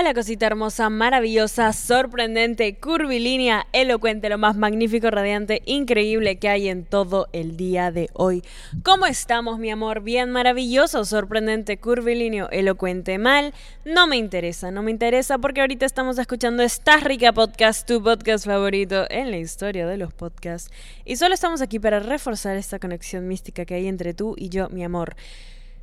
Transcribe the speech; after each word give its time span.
Hola 0.00 0.14
cosita 0.14 0.46
hermosa, 0.46 0.88
maravillosa, 0.88 1.74
sorprendente, 1.74 2.74
curvilínea, 2.74 3.66
elocuente, 3.74 4.30
lo 4.30 4.38
más 4.38 4.56
magnífico, 4.56 5.10
radiante, 5.10 5.60
increíble 5.66 6.38
que 6.38 6.48
hay 6.48 6.70
en 6.70 6.86
todo 6.86 7.28
el 7.34 7.58
día 7.58 7.90
de 7.90 8.08
hoy. 8.14 8.42
¿Cómo 8.82 9.04
estamos, 9.04 9.58
mi 9.58 9.70
amor? 9.70 10.00
Bien, 10.00 10.30
maravilloso, 10.30 11.04
sorprendente, 11.04 11.76
curvilíneo, 11.76 12.48
elocuente, 12.48 13.18
mal. 13.18 13.52
No 13.84 14.06
me 14.06 14.16
interesa, 14.16 14.70
no 14.70 14.82
me 14.82 14.90
interesa 14.90 15.36
porque 15.36 15.60
ahorita 15.60 15.84
estamos 15.84 16.18
escuchando 16.18 16.62
esta 16.62 16.96
rica 16.96 17.34
podcast, 17.34 17.86
tu 17.86 18.02
podcast 18.02 18.46
favorito 18.46 19.04
en 19.10 19.30
la 19.30 19.36
historia 19.36 19.86
de 19.86 19.98
los 19.98 20.14
podcasts. 20.14 20.70
Y 21.04 21.16
solo 21.16 21.34
estamos 21.34 21.60
aquí 21.60 21.78
para 21.78 22.00
reforzar 22.00 22.56
esta 22.56 22.78
conexión 22.78 23.28
mística 23.28 23.66
que 23.66 23.74
hay 23.74 23.86
entre 23.86 24.14
tú 24.14 24.34
y 24.38 24.48
yo, 24.48 24.70
mi 24.70 24.82
amor. 24.82 25.14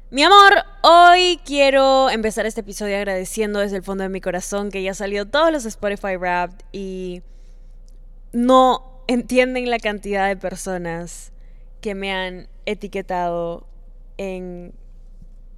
Mi 0.09 0.23
amor, 0.23 0.53
hoy 0.83 1.37
quiero 1.43 2.09
empezar 2.09 2.45
este 2.45 2.61
episodio 2.61 2.95
agradeciendo 2.95 3.59
desde 3.59 3.75
el 3.75 3.83
fondo 3.83 4.03
de 4.03 4.09
mi 4.09 4.21
corazón 4.21 4.71
que 4.71 4.81
ya 4.81 4.93
salió 4.93 5.25
todos 5.25 5.51
los 5.51 5.65
Spotify 5.65 6.15
Wrapped 6.15 6.63
y 6.71 7.23
no 8.31 9.01
entienden 9.07 9.69
la 9.69 9.79
cantidad 9.79 10.29
de 10.29 10.37
personas 10.37 11.33
que 11.81 11.93
me 11.93 12.13
han 12.13 12.47
etiquetado 12.65 13.67
en 14.15 14.71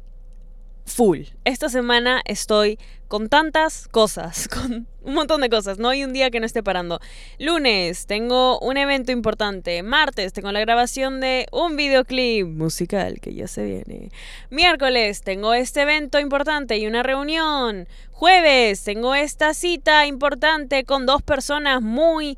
full. 0.85 1.21
Esta 1.43 1.69
semana 1.69 2.21
estoy 2.25 2.79
con 3.07 3.29
tantas 3.29 3.87
cosas, 3.87 4.47
con 4.53 4.87
un 5.01 5.13
montón 5.13 5.41
de 5.41 5.49
cosas. 5.49 5.79
No 5.79 5.89
hay 5.89 6.03
un 6.03 6.13
día 6.13 6.29
que 6.29 6.39
no 6.39 6.45
esté 6.45 6.63
parando. 6.63 6.99
Lunes 7.39 8.05
tengo 8.05 8.59
un 8.59 8.77
evento 8.77 9.11
importante. 9.11 9.81
Martes 9.83 10.33
tengo 10.33 10.51
la 10.51 10.59
grabación 10.59 11.19
de 11.21 11.47
un 11.51 11.75
videoclip 11.75 12.45
musical 12.45 13.19
que 13.21 13.33
ya 13.33 13.47
se 13.47 13.63
viene. 13.63 14.11
Miércoles 14.49 15.21
tengo 15.21 15.53
este 15.53 15.81
evento 15.81 16.19
importante 16.19 16.77
y 16.77 16.87
una 16.87 17.03
reunión. 17.03 17.87
Jueves 18.11 18.83
tengo 18.83 19.15
esta 19.15 19.53
cita 19.53 20.05
importante 20.05 20.83
con 20.83 21.05
dos 21.05 21.21
personas 21.21 21.81
muy... 21.81 22.37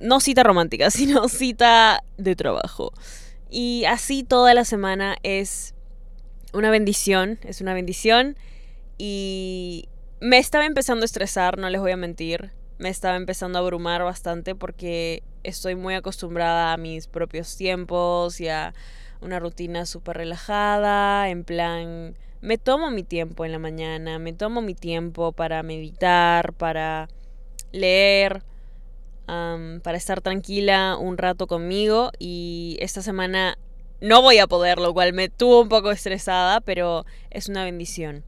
No 0.00 0.20
cita 0.20 0.42
romántica, 0.42 0.90
sino 0.92 1.28
cita 1.28 2.04
de 2.18 2.36
trabajo. 2.36 2.92
Y 3.50 3.84
así 3.86 4.22
toda 4.22 4.54
la 4.54 4.64
semana 4.64 5.16
es 5.22 5.74
una 6.52 6.70
bendición, 6.70 7.38
es 7.42 7.60
una 7.60 7.74
bendición. 7.74 8.36
Y 8.98 9.88
me 10.20 10.38
estaba 10.38 10.64
empezando 10.64 11.04
a 11.04 11.06
estresar, 11.06 11.58
no 11.58 11.68
les 11.68 11.80
voy 11.80 11.92
a 11.92 11.96
mentir. 11.96 12.50
Me 12.78 12.88
estaba 12.88 13.16
empezando 13.16 13.58
a 13.58 13.62
abrumar 13.62 14.02
bastante 14.02 14.54
porque 14.54 15.22
estoy 15.42 15.76
muy 15.76 15.94
acostumbrada 15.94 16.72
a 16.72 16.76
mis 16.76 17.06
propios 17.06 17.56
tiempos 17.56 18.40
y 18.40 18.48
a 18.48 18.74
una 19.20 19.38
rutina 19.38 19.86
súper 19.86 20.18
relajada, 20.18 21.30
en 21.30 21.44
plan, 21.44 22.14
me 22.42 22.58
tomo 22.58 22.90
mi 22.90 23.02
tiempo 23.02 23.46
en 23.46 23.52
la 23.52 23.58
mañana, 23.58 24.18
me 24.18 24.34
tomo 24.34 24.60
mi 24.60 24.74
tiempo 24.74 25.32
para 25.32 25.62
meditar, 25.62 26.52
para 26.52 27.08
leer, 27.72 28.42
para 29.26 29.96
estar 29.96 30.20
tranquila 30.20 30.98
un 31.00 31.16
rato 31.16 31.46
conmigo 31.46 32.10
y 32.18 32.76
esta 32.80 33.00
semana 33.00 33.56
no 34.02 34.20
voy 34.20 34.38
a 34.38 34.46
poder, 34.46 34.78
lo 34.78 34.92
cual 34.92 35.14
me 35.14 35.30
tuvo 35.30 35.62
un 35.62 35.70
poco 35.70 35.90
estresada, 35.90 36.60
pero 36.60 37.06
es 37.30 37.48
una 37.48 37.64
bendición. 37.64 38.22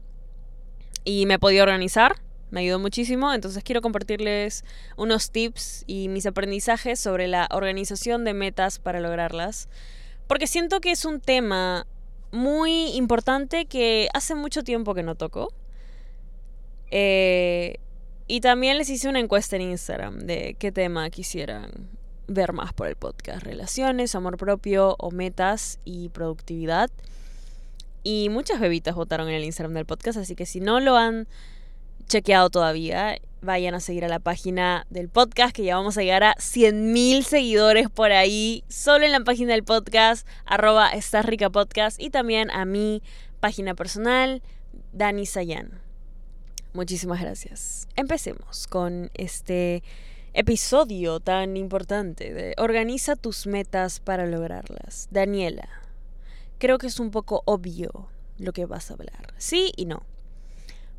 Y 1.03 1.25
me 1.25 1.35
he 1.35 1.39
podido 1.39 1.63
organizar, 1.63 2.15
me 2.51 2.61
ayudó 2.61 2.79
muchísimo, 2.79 3.33
entonces 3.33 3.63
quiero 3.63 3.81
compartirles 3.81 4.63
unos 4.97 5.31
tips 5.31 5.83
y 5.87 6.07
mis 6.09 6.25
aprendizajes 6.25 6.99
sobre 6.99 7.27
la 7.27 7.47
organización 7.51 8.25
de 8.25 8.33
metas 8.33 8.79
para 8.79 8.99
lograrlas, 8.99 9.69
porque 10.27 10.47
siento 10.47 10.81
que 10.81 10.91
es 10.91 11.05
un 11.05 11.19
tema 11.21 11.85
muy 12.31 12.91
importante 12.95 13.65
que 13.65 14.09
hace 14.13 14.35
mucho 14.35 14.63
tiempo 14.63 14.93
que 14.93 15.03
no 15.03 15.15
toco. 15.15 15.53
Eh, 16.91 17.77
y 18.27 18.41
también 18.41 18.77
les 18.77 18.89
hice 18.89 19.09
una 19.09 19.19
encuesta 19.19 19.55
en 19.55 19.63
Instagram 19.63 20.19
de 20.19 20.55
qué 20.59 20.71
tema 20.71 21.09
quisieran 21.09 21.89
ver 22.27 22.53
más 22.53 22.73
por 22.73 22.87
el 22.87 22.95
podcast. 22.95 23.43
Relaciones, 23.43 24.13
amor 24.15 24.37
propio 24.37 24.95
o 24.99 25.11
metas 25.11 25.79
y 25.83 26.09
productividad. 26.09 26.89
Y 28.03 28.29
muchas 28.29 28.59
bebitas 28.59 28.95
votaron 28.95 29.27
en 29.29 29.35
el 29.35 29.43
Instagram 29.43 29.73
del 29.73 29.85
podcast, 29.85 30.17
así 30.17 30.35
que 30.35 30.45
si 30.45 30.59
no 30.59 30.79
lo 30.79 30.97
han 30.97 31.27
chequeado 32.07 32.49
todavía, 32.49 33.19
vayan 33.41 33.75
a 33.75 33.79
seguir 33.79 34.03
a 34.05 34.07
la 34.07 34.19
página 34.19 34.85
del 34.89 35.09
podcast, 35.09 35.55
que 35.55 35.63
ya 35.63 35.75
vamos 35.75 35.97
a 35.97 36.01
llegar 36.01 36.23
a 36.23 36.33
100.000 36.35 37.23
seguidores 37.23 37.89
por 37.89 38.11
ahí, 38.11 38.63
solo 38.67 39.05
en 39.05 39.11
la 39.11 39.19
página 39.21 39.53
del 39.53 39.63
podcast, 39.63 40.27
arroba 40.45 40.91
Rica 41.23 41.49
Podcast, 41.49 42.01
y 42.01 42.09
también 42.09 42.49
a 42.51 42.65
mi 42.65 43.01
página 43.39 43.75
personal, 43.75 44.41
Dani 44.91 45.25
Sayan. 45.25 45.81
Muchísimas 46.73 47.21
gracias. 47.21 47.87
Empecemos 47.95 48.67
con 48.67 49.09
este 49.13 49.83
episodio 50.33 51.19
tan 51.19 51.57
importante 51.57 52.33
de 52.33 52.53
Organiza 52.57 53.15
tus 53.15 53.47
metas 53.47 53.99
para 53.99 54.25
lograrlas. 54.25 55.07
Daniela, 55.11 55.67
creo 56.59 56.77
que 56.77 56.87
es 56.87 56.99
un 56.99 57.11
poco 57.11 57.41
obvio 57.45 58.07
lo 58.37 58.53
que 58.53 58.65
vas 58.65 58.91
a 58.91 58.93
hablar. 58.93 59.33
Sí 59.37 59.73
y 59.75 59.85
no. 59.85 60.03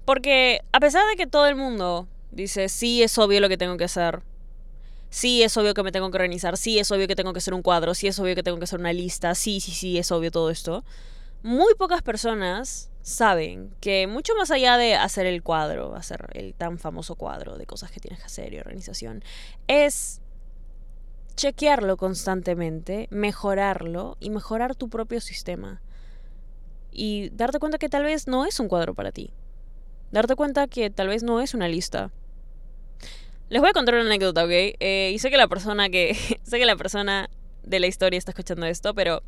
Porque 0.04 0.62
a 0.72 0.80
pesar 0.80 1.06
de 1.08 1.16
que 1.16 1.26
todo 1.26 1.46
el 1.46 1.54
mundo 1.54 2.08
dice, 2.32 2.68
sí, 2.68 3.02
es 3.02 3.16
obvio 3.18 3.40
lo 3.40 3.48
que 3.48 3.56
tengo 3.56 3.76
que 3.76 3.84
hacer, 3.84 4.22
Sí, 5.10 5.42
es 5.42 5.56
obvio 5.56 5.74
que 5.74 5.82
me 5.82 5.90
tengo 5.90 6.08
que 6.12 6.16
organizar, 6.16 6.56
sí, 6.56 6.78
es 6.78 6.90
obvio 6.92 7.08
que 7.08 7.16
tengo 7.16 7.32
que 7.32 7.38
hacer 7.38 7.52
un 7.52 7.62
cuadro, 7.62 7.94
sí, 7.94 8.06
es 8.06 8.18
obvio 8.20 8.36
que 8.36 8.44
tengo 8.44 8.58
que 8.58 8.64
hacer 8.64 8.78
una 8.78 8.92
lista, 8.92 9.34
sí, 9.34 9.60
sí, 9.60 9.72
sí, 9.72 9.98
es 9.98 10.12
obvio 10.12 10.30
todo 10.30 10.50
esto. 10.50 10.84
Muy 11.42 11.74
pocas 11.74 12.00
personas 12.02 12.90
saben 13.02 13.74
que 13.80 14.06
mucho 14.06 14.36
más 14.36 14.52
allá 14.52 14.76
de 14.76 14.94
hacer 14.94 15.26
el 15.26 15.42
cuadro, 15.42 15.96
hacer 15.96 16.28
el 16.34 16.54
tan 16.54 16.78
famoso 16.78 17.16
cuadro 17.16 17.58
de 17.58 17.66
cosas 17.66 17.90
que 17.90 17.98
tienes 17.98 18.20
que 18.20 18.26
hacer 18.26 18.54
y 18.54 18.58
organización, 18.58 19.24
es 19.66 20.20
chequearlo 21.36 21.96
constantemente, 21.96 23.08
mejorarlo 23.10 24.16
y 24.20 24.30
mejorar 24.30 24.74
tu 24.74 24.88
propio 24.88 25.20
sistema. 25.20 25.80
Y 26.92 27.30
darte 27.30 27.58
cuenta 27.58 27.78
que 27.78 27.88
tal 27.88 28.04
vez 28.04 28.26
no 28.26 28.46
es 28.46 28.60
un 28.60 28.68
cuadro 28.68 28.94
para 28.94 29.12
ti. 29.12 29.32
Darte 30.10 30.34
cuenta 30.34 30.66
que 30.66 30.90
tal 30.90 31.08
vez 31.08 31.22
no 31.22 31.40
es 31.40 31.54
una 31.54 31.68
lista. 31.68 32.10
Les 33.48 33.60
voy 33.60 33.70
a 33.70 33.72
contar 33.72 33.94
una 33.94 34.04
anécdota, 34.04 34.44
¿ok? 34.44 34.50
Eh, 34.50 35.12
y 35.14 35.18
sé 35.18 35.30
que 35.30 35.36
la 35.36 35.48
persona 35.48 35.88
que. 35.88 36.14
sé 36.42 36.58
que 36.58 36.66
la 36.66 36.76
persona 36.76 37.30
de 37.62 37.80
la 37.80 37.86
historia 37.86 38.18
está 38.18 38.32
escuchando 38.32 38.66
esto, 38.66 38.94
pero. 38.94 39.22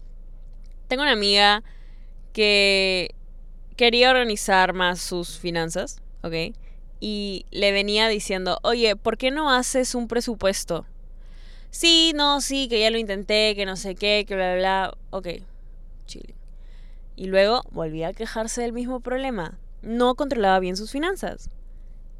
Tengo 0.89 1.03
una 1.03 1.13
amiga 1.13 1.63
que 2.33 3.15
quería 3.77 4.11
organizar 4.11 4.75
más 4.75 5.01
sus 5.01 5.39
finanzas, 5.39 6.03
¿ok? 6.23 6.55
Y 7.01 7.47
le 7.51 7.73
venía 7.73 8.09
diciendo, 8.09 8.59
oye, 8.63 8.95
¿por 8.97 9.17
qué 9.17 9.31
no 9.31 9.51
haces 9.51 9.95
un 9.95 10.07
presupuesto? 10.07 10.87
Sí, 11.73 12.13
no, 12.15 12.43
sí, 12.43 12.69
que 12.69 12.79
ya 12.79 12.91
lo 12.91 12.99
intenté, 12.99 13.55
que 13.57 13.65
no 13.65 13.77
sé 13.77 13.95
qué, 13.95 14.27
que 14.29 14.35
bla, 14.35 14.53
bla, 14.53 14.59
bla. 14.59 14.99
Ok, 15.09 15.29
chile. 16.05 16.35
Y 17.17 17.27
luego 17.27 17.63
volvía 17.71 18.09
a 18.09 18.13
quejarse 18.13 18.61
del 18.61 18.75
mismo 18.75 19.01
problema. 19.01 19.59
No 19.81 20.15
controlaba 20.15 20.61
bien 20.61 20.77
sus 20.77 20.91
finanzas. 20.93 21.49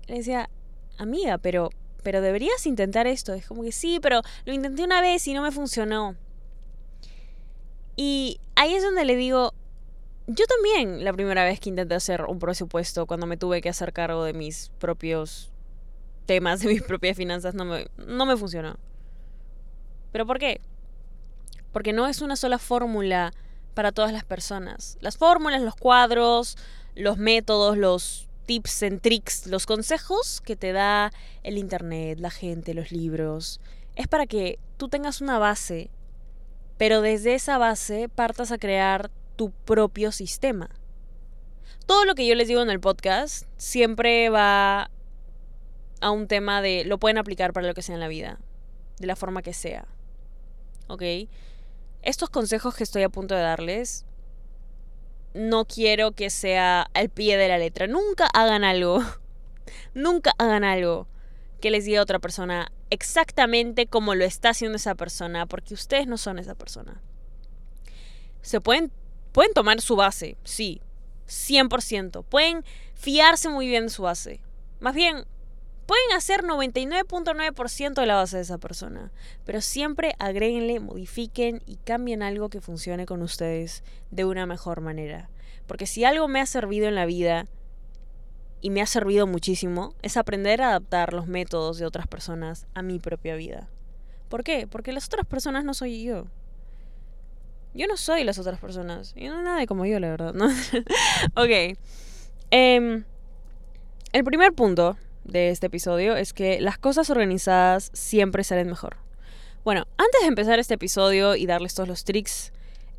Le 0.07 0.17
decía, 0.17 0.49
amiga, 0.97 1.37
pero, 1.37 1.69
pero 2.03 2.23
deberías 2.23 2.67
intentar 2.67 3.07
esto. 3.07 3.35
Es 3.35 3.47
como 3.47 3.63
que 3.63 3.73
sí, 3.73 4.01
pero 4.01 4.23
lo 4.47 4.55
intenté 4.55 4.85
una 4.85 5.03
vez 5.03 5.27
y 5.29 5.35
no 5.35 5.43
me 5.43 5.53
funcionó. 5.53 6.17
Y 7.95 8.41
ahí 8.55 8.73
es 8.73 8.83
donde 8.83 9.05
le 9.05 9.17
digo, 9.17 9.53
yo 10.29 10.47
también 10.47 11.05
la 11.05 11.13
primera 11.13 11.45
vez 11.45 11.61
que 11.61 11.69
intenté 11.69 11.95
hacer 11.95 12.23
un 12.23 12.39
presupuesto, 12.39 13.05
cuando 13.05 13.27
me 13.27 13.37
tuve 13.37 13.61
que 13.61 13.69
hacer 13.69 13.93
cargo 13.93 14.25
de 14.25 14.33
mis 14.33 14.71
propios 14.79 15.53
temas, 16.25 16.61
de 16.61 16.69
mis 16.69 16.83
propias 16.83 17.19
finanzas, 17.19 17.55
no 17.55 17.67
me, 17.67 17.87
no 17.99 18.25
me 18.25 18.35
funcionó. 18.39 18.79
¿Pero 20.13 20.27
por 20.27 20.39
qué? 20.39 20.61
Porque 21.73 21.93
no 21.93 22.07
es 22.07 22.21
una 22.21 22.37
sola 22.37 22.59
fórmula 22.59 23.33
para 23.75 23.93
todas 23.93 24.13
las 24.13 24.25
personas. 24.25 24.99
Las 25.01 25.17
fórmulas, 25.17 25.63
los 25.63 25.75
cuadros, 25.75 26.57
los 26.95 27.17
métodos, 27.17 27.77
los 27.77 28.29
tips 28.47 28.83
and 28.83 29.01
tricks, 29.01 29.47
los 29.47 29.67
consejos 29.67 30.41
que 30.41 30.57
te 30.57 30.73
da 30.73 31.13
el 31.43 31.59
Internet, 31.59 32.19
la 32.19 32.31
gente, 32.31 32.75
los 32.75 32.93
libros, 32.93 33.61
es 33.97 34.09
para 34.09 34.27
que 34.27 34.59
tú 34.77 34.89
tengas 34.89 35.21
una 35.21 35.39
base, 35.39 35.91
pero 36.77 37.01
desde 37.01 37.35
esa 37.35 37.59
base 37.59 38.09
partas 38.09 38.53
a 38.53 38.59
crear 38.59 39.11
tu 39.37 39.51
propio 39.51 40.13
sistema. 40.13 40.71
Todo 41.87 42.05
lo 42.05 42.15
que 42.15 42.27
yo 42.27 42.35
les 42.35 42.49
digo 42.49 42.63
en 42.63 42.71
el 42.71 42.81
podcast 42.81 43.47
siempre 43.57 44.29
va 44.29 44.91
a 46.01 46.11
un 46.11 46.27
tema 46.27 46.63
de 46.63 46.85
lo 46.85 46.99
pueden 46.99 47.19
aplicar 47.19 47.53
para 47.53 47.67
lo 47.67 47.75
que 47.75 47.83
sea 47.83 47.95
en 47.95 48.01
la 48.01 48.09
vida, 48.09 48.39
de 48.99 49.07
la 49.07 49.17
forma 49.17 49.43
que 49.43 49.53
sea. 49.53 49.87
¿Ok? 50.93 51.03
Estos 52.03 52.31
consejos 52.31 52.75
que 52.75 52.85
estoy 52.85 53.03
a 53.03 53.09
punto 53.09 53.35
de 53.35 53.43
darles, 53.43 54.05
no 55.35 55.65
quiero 55.65 56.13
que 56.13 56.31
sea 56.31 56.83
al 56.95 57.09
pie 57.09 57.37
de 57.37 57.49
la 57.49 57.59
letra. 57.59 57.87
Nunca 57.87 58.27
hagan 58.27 58.65
algo, 58.65 59.01
nunca 59.95 60.33
hagan 60.39 60.65
algo 60.65 61.07
que 61.61 61.71
les 61.71 61.85
diga 61.85 62.01
a 62.01 62.03
otra 62.03 62.19
persona 62.19 62.73
exactamente 62.91 63.87
como 63.87 64.15
lo 64.15 64.25
está 64.25 64.51
haciendo 64.51 64.77
esa 64.77 64.95
persona, 64.95 65.47
porque 65.47 65.75
ustedes 65.75 66.07
no 66.07 66.19
son 66.19 66.39
esa 66.39 66.55
persona. 66.55 67.01
Se 68.43 68.61
pueden, 68.61 68.93
pueden 69.33 69.55
tomar 69.55 69.81
su 69.81 69.97
base, 69.97 70.37
sí, 70.45 70.83
100%. 71.29 72.25
Pueden 72.25 72.65
fiarse 72.95 73.49
muy 73.49 73.67
bien 73.67 73.85
de 73.85 73.91
su 73.91 74.03
base. 74.03 74.41
Más 74.81 74.95
bien, 74.95 75.25
Pueden 75.87 76.13
hacer 76.17 76.43
99.9% 76.43 77.95
de 77.95 78.07
la 78.07 78.15
base 78.15 78.37
de 78.37 78.43
esa 78.43 78.59
persona, 78.59 79.11
pero 79.45 79.61
siempre 79.61 80.15
agréguenle, 80.19 80.79
modifiquen 80.79 81.61
y 81.67 81.77
cambien 81.77 82.23
algo 82.23 82.51
que 82.51 82.61
funcione 82.61 83.05
con 83.05 83.21
ustedes 83.23 83.83
de 84.11 84.25
una 84.25 84.47
mejor 84.47 84.81
manera. 84.81 85.29
Porque 85.67 85.87
si 85.87 86.05
algo 86.05 86.29
me 86.29 86.41
ha 86.41 86.47
servido 86.47 86.87
en 86.87 86.95
la 86.95 87.07
vida 87.07 87.47
y 88.61 88.71
me 88.71 88.81
ha 88.81 88.87
servido 88.87 89.27
muchísimo, 89.27 89.95
es 90.03 90.17
aprender 90.17 90.63
a 90.63 90.69
adaptar 90.69 91.13
los 91.13 91.27
métodos 91.27 91.79
de 91.79 91.87
otras 91.87 92.07
personas 92.07 92.67
a 92.75 92.83
mi 92.83 93.01
propia 93.01 93.35
vida. 93.35 93.69
¿Por 94.29 94.45
qué? 94.45 94.69
Porque 94.69 94.93
las 94.93 95.07
otras 95.07 95.27
personas 95.27 95.65
no 95.65 95.75
soy 95.75 96.05
yo. 96.05 96.27
Yo 97.75 97.87
no 97.87 97.97
soy 97.97 98.23
las 98.23 98.39
otras 98.39 98.61
personas. 98.61 99.15
Y 99.17 99.29
no 99.29 99.43
nadie 99.43 99.67
como 99.67 99.85
yo, 99.85 99.99
la 99.99 100.11
verdad. 100.11 100.33
¿no? 100.33 100.47
ok. 101.35 101.77
Em, 102.51 103.05
el 104.13 104.25
primer 104.25 104.53
punto 104.53 104.97
de 105.25 105.51
este 105.51 105.67
episodio 105.67 106.17
es 106.17 106.33
que 106.33 106.61
las 106.61 106.79
cosas 106.79 107.11
organizadas 107.11 107.91
siempre 107.93 108.45
salen 108.45 108.69
mejor. 108.69 108.97
Bueno, 109.65 109.87
antes 109.97 110.21
de 110.23 110.27
empezar 110.27 110.59
este 110.59 110.75
episodio 110.75 111.37
y 111.37 111.47
darles 111.47 111.75
todos 111.75 111.89
los 111.89 112.05
tricks, 112.05 112.53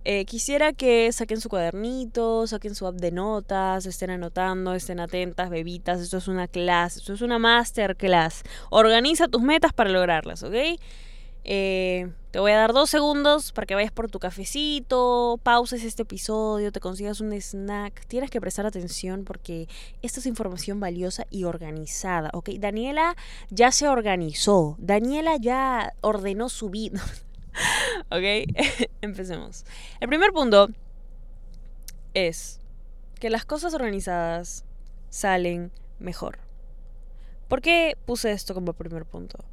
eh, 0.06 0.26
quisiera 0.26 0.74
que 0.74 1.12
saquen 1.14 1.40
su 1.40 1.48
cuadernito, 1.48 2.46
saquen 2.46 2.76
su 2.76 2.86
app 2.88 2.96
de 2.96 3.12
notas, 3.12 3.86
estén 3.86 4.10
anotando, 4.10 4.74
estén 4.74 5.00
atentas, 5.00 5.50
bebitas. 5.50 6.02
Esto 6.02 6.18
es 6.18 6.28
una 6.28 6.48
clase, 6.48 7.00
esto 7.00 7.14
es 7.14 7.22
una 7.22 7.40
masterclass. 7.40 8.44
Organiza 8.70 9.30
tus 9.30 9.42
metas 9.42 9.72
para 9.72 9.90
lograrlas, 9.90 10.44
¿ok? 10.44 10.56
Eh, 11.46 12.12
te 12.32 12.40
voy 12.40 12.52
a 12.52 12.58
dar 12.58 12.74
dos 12.74 12.90
segundos 12.90 13.52
para 13.52 13.66
que 13.66 13.76
vayas 13.76 13.92
por 13.92 14.10
tu 14.10 14.20
cafecito, 14.20 15.40
pauses 15.44 15.84
este 15.84 16.04
episodio, 16.04 16.72
te 16.72 16.80
consigas 16.80 17.22
un 17.22 17.34
snack. 17.34 18.06
Tienes 18.08 18.32
que 18.32 18.42
prestar 18.42 18.66
atención 18.66 19.24
porque 19.26 19.68
esta 20.02 20.20
es 20.20 20.26
información 20.26 20.80
valiosa 20.80 21.26
y 21.30 21.44
organizada, 21.44 22.30
¿ok? 22.34 22.52
Daniela 22.60 23.16
ya 23.50 23.72
se 23.72 23.88
organizó, 23.88 24.76
Daniela 24.80 25.38
ya 25.38 25.94
ordenó 26.02 26.50
su 26.50 26.70
vida. 26.70 27.04
¿Ok? 28.10 28.50
Empecemos. 29.02 29.66
El 30.00 30.08
primer 30.08 30.32
punto 30.32 30.70
es 32.14 32.60
que 33.20 33.30
las 33.30 33.46
cosas 33.46 33.74
organizadas 33.74 34.66
salen 35.10 35.72
mejor. 36.00 36.40
¿Por 37.48 37.62
qué 37.62 37.96
puse 38.06 38.32
esto 38.32 38.54
como 38.54 38.74
primer 38.74 39.06
punto? 39.06 39.46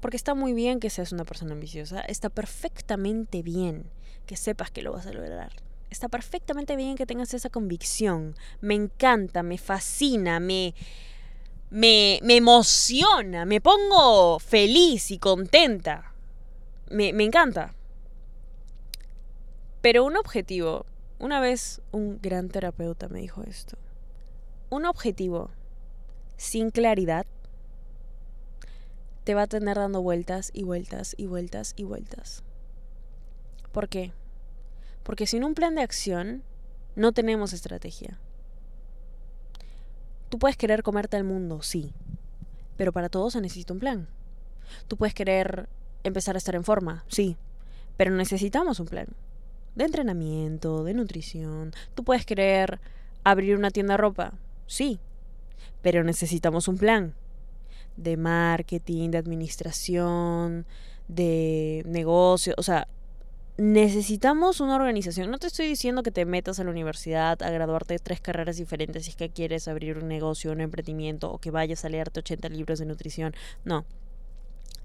Porque 0.00 0.16
está 0.16 0.34
muy 0.34 0.52
bien 0.52 0.80
que 0.80 0.90
seas 0.90 1.12
una 1.12 1.24
persona 1.24 1.52
ambiciosa, 1.52 2.00
está 2.00 2.30
perfectamente 2.30 3.42
bien 3.42 3.90
que 4.26 4.36
sepas 4.36 4.70
que 4.70 4.82
lo 4.82 4.92
vas 4.92 5.06
a 5.06 5.12
lograr. 5.12 5.52
Está 5.90 6.08
perfectamente 6.08 6.76
bien 6.76 6.96
que 6.96 7.06
tengas 7.06 7.34
esa 7.34 7.50
convicción. 7.50 8.36
Me 8.60 8.74
encanta, 8.74 9.42
me 9.42 9.58
fascina, 9.58 10.38
me, 10.40 10.74
me, 11.68 12.20
me 12.22 12.36
emociona, 12.36 13.44
me 13.44 13.60
pongo 13.60 14.38
feliz 14.38 15.10
y 15.10 15.18
contenta. 15.18 16.14
Me, 16.88 17.12
me 17.12 17.24
encanta. 17.24 17.74
Pero 19.82 20.04
un 20.04 20.16
objetivo, 20.16 20.86
una 21.18 21.40
vez 21.40 21.80
un 21.90 22.20
gran 22.22 22.48
terapeuta 22.48 23.08
me 23.08 23.20
dijo 23.20 23.42
esto, 23.42 23.76
un 24.68 24.84
objetivo 24.84 25.50
sin 26.36 26.70
claridad 26.70 27.26
te 29.24 29.34
va 29.34 29.42
a 29.42 29.46
tener 29.46 29.76
dando 29.76 30.02
vueltas 30.02 30.50
y 30.54 30.64
vueltas 30.64 31.14
y 31.16 31.26
vueltas 31.26 31.74
y 31.76 31.84
vueltas. 31.84 32.42
¿Por 33.72 33.88
qué? 33.88 34.12
Porque 35.02 35.26
sin 35.26 35.44
un 35.44 35.54
plan 35.54 35.74
de 35.74 35.82
acción 35.82 36.42
no 36.96 37.12
tenemos 37.12 37.52
estrategia. 37.52 38.18
Tú 40.28 40.38
puedes 40.38 40.56
querer 40.56 40.82
comerte 40.82 41.16
al 41.16 41.24
mundo, 41.24 41.62
sí, 41.62 41.92
pero 42.76 42.92
para 42.92 43.08
todo 43.08 43.30
se 43.30 43.40
necesita 43.40 43.72
un 43.72 43.80
plan. 43.80 44.08
Tú 44.88 44.96
puedes 44.96 45.14
querer 45.14 45.68
empezar 46.04 46.34
a 46.36 46.38
estar 46.38 46.54
en 46.54 46.64
forma, 46.64 47.04
sí, 47.08 47.36
pero 47.96 48.12
necesitamos 48.12 48.80
un 48.80 48.86
plan. 48.86 49.08
De 49.74 49.84
entrenamiento, 49.84 50.84
de 50.84 50.94
nutrición. 50.94 51.72
Tú 51.94 52.04
puedes 52.04 52.24
querer 52.24 52.80
abrir 53.24 53.56
una 53.56 53.70
tienda 53.70 53.94
de 53.94 53.98
ropa, 53.98 54.32
sí, 54.66 55.00
pero 55.82 56.04
necesitamos 56.04 56.68
un 56.68 56.78
plan 56.78 57.14
de 57.96 58.16
marketing, 58.16 59.10
de 59.10 59.18
administración, 59.18 60.66
de 61.08 61.82
negocio, 61.86 62.54
o 62.56 62.62
sea, 62.62 62.86
necesitamos 63.60 64.60
una 64.60 64.74
organización. 64.76 65.30
No 65.30 65.38
te 65.38 65.46
estoy 65.46 65.68
diciendo 65.68 66.02
que 66.02 66.10
te 66.10 66.24
metas 66.24 66.58
a 66.58 66.64
la 66.64 66.70
universidad 66.70 67.42
a 67.42 67.50
graduarte 67.50 67.94
de 67.94 67.98
tres 67.98 68.20
carreras 68.20 68.56
diferentes 68.56 69.04
si 69.04 69.10
es 69.10 69.16
que 69.16 69.28
quieres 69.28 69.68
abrir 69.68 69.98
un 69.98 70.08
negocio, 70.08 70.50
un 70.52 70.62
emprendimiento 70.62 71.30
o 71.30 71.38
que 71.38 71.50
vayas 71.50 71.84
a 71.84 71.90
leerte 71.90 72.20
80 72.20 72.48
libros 72.48 72.78
de 72.78 72.86
nutrición. 72.86 73.34
No. 73.64 73.84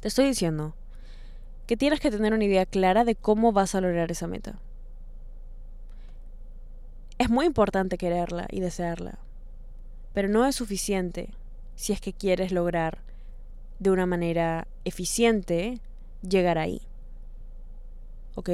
Te 0.02 0.10
estoy 0.10 0.26
diciendo 0.26 0.76
que 1.68 1.78
tienes 1.78 2.02
que 2.02 2.12
tener 2.12 2.34
una 2.34 2.44
idea 2.44 2.66
clara 2.66 3.06
de 3.06 3.16
cómo 3.16 3.54
vas 3.54 3.76
a 3.76 3.82
lograr 3.82 4.12
esa 4.12 4.28
meta. 4.28 4.60
Es 7.18 7.30
muy 7.30 7.46
importante 7.46 7.98
quererla 7.98 8.46
y 8.52 8.60
desearla, 8.60 9.20
pero 10.14 10.28
no 10.28 10.46
es 10.46 10.56
suficiente 10.56 11.30
si 11.76 11.94
es 11.94 12.02
que 12.02 12.14
quieres 12.14 12.52
lograr 12.52 13.00
de 13.80 13.92
una 13.92 14.06
manera 14.06 14.68
eficiente 14.86 15.80
llegar 16.22 16.58
ahí. 16.58 16.82
¿Ok? 18.36 18.50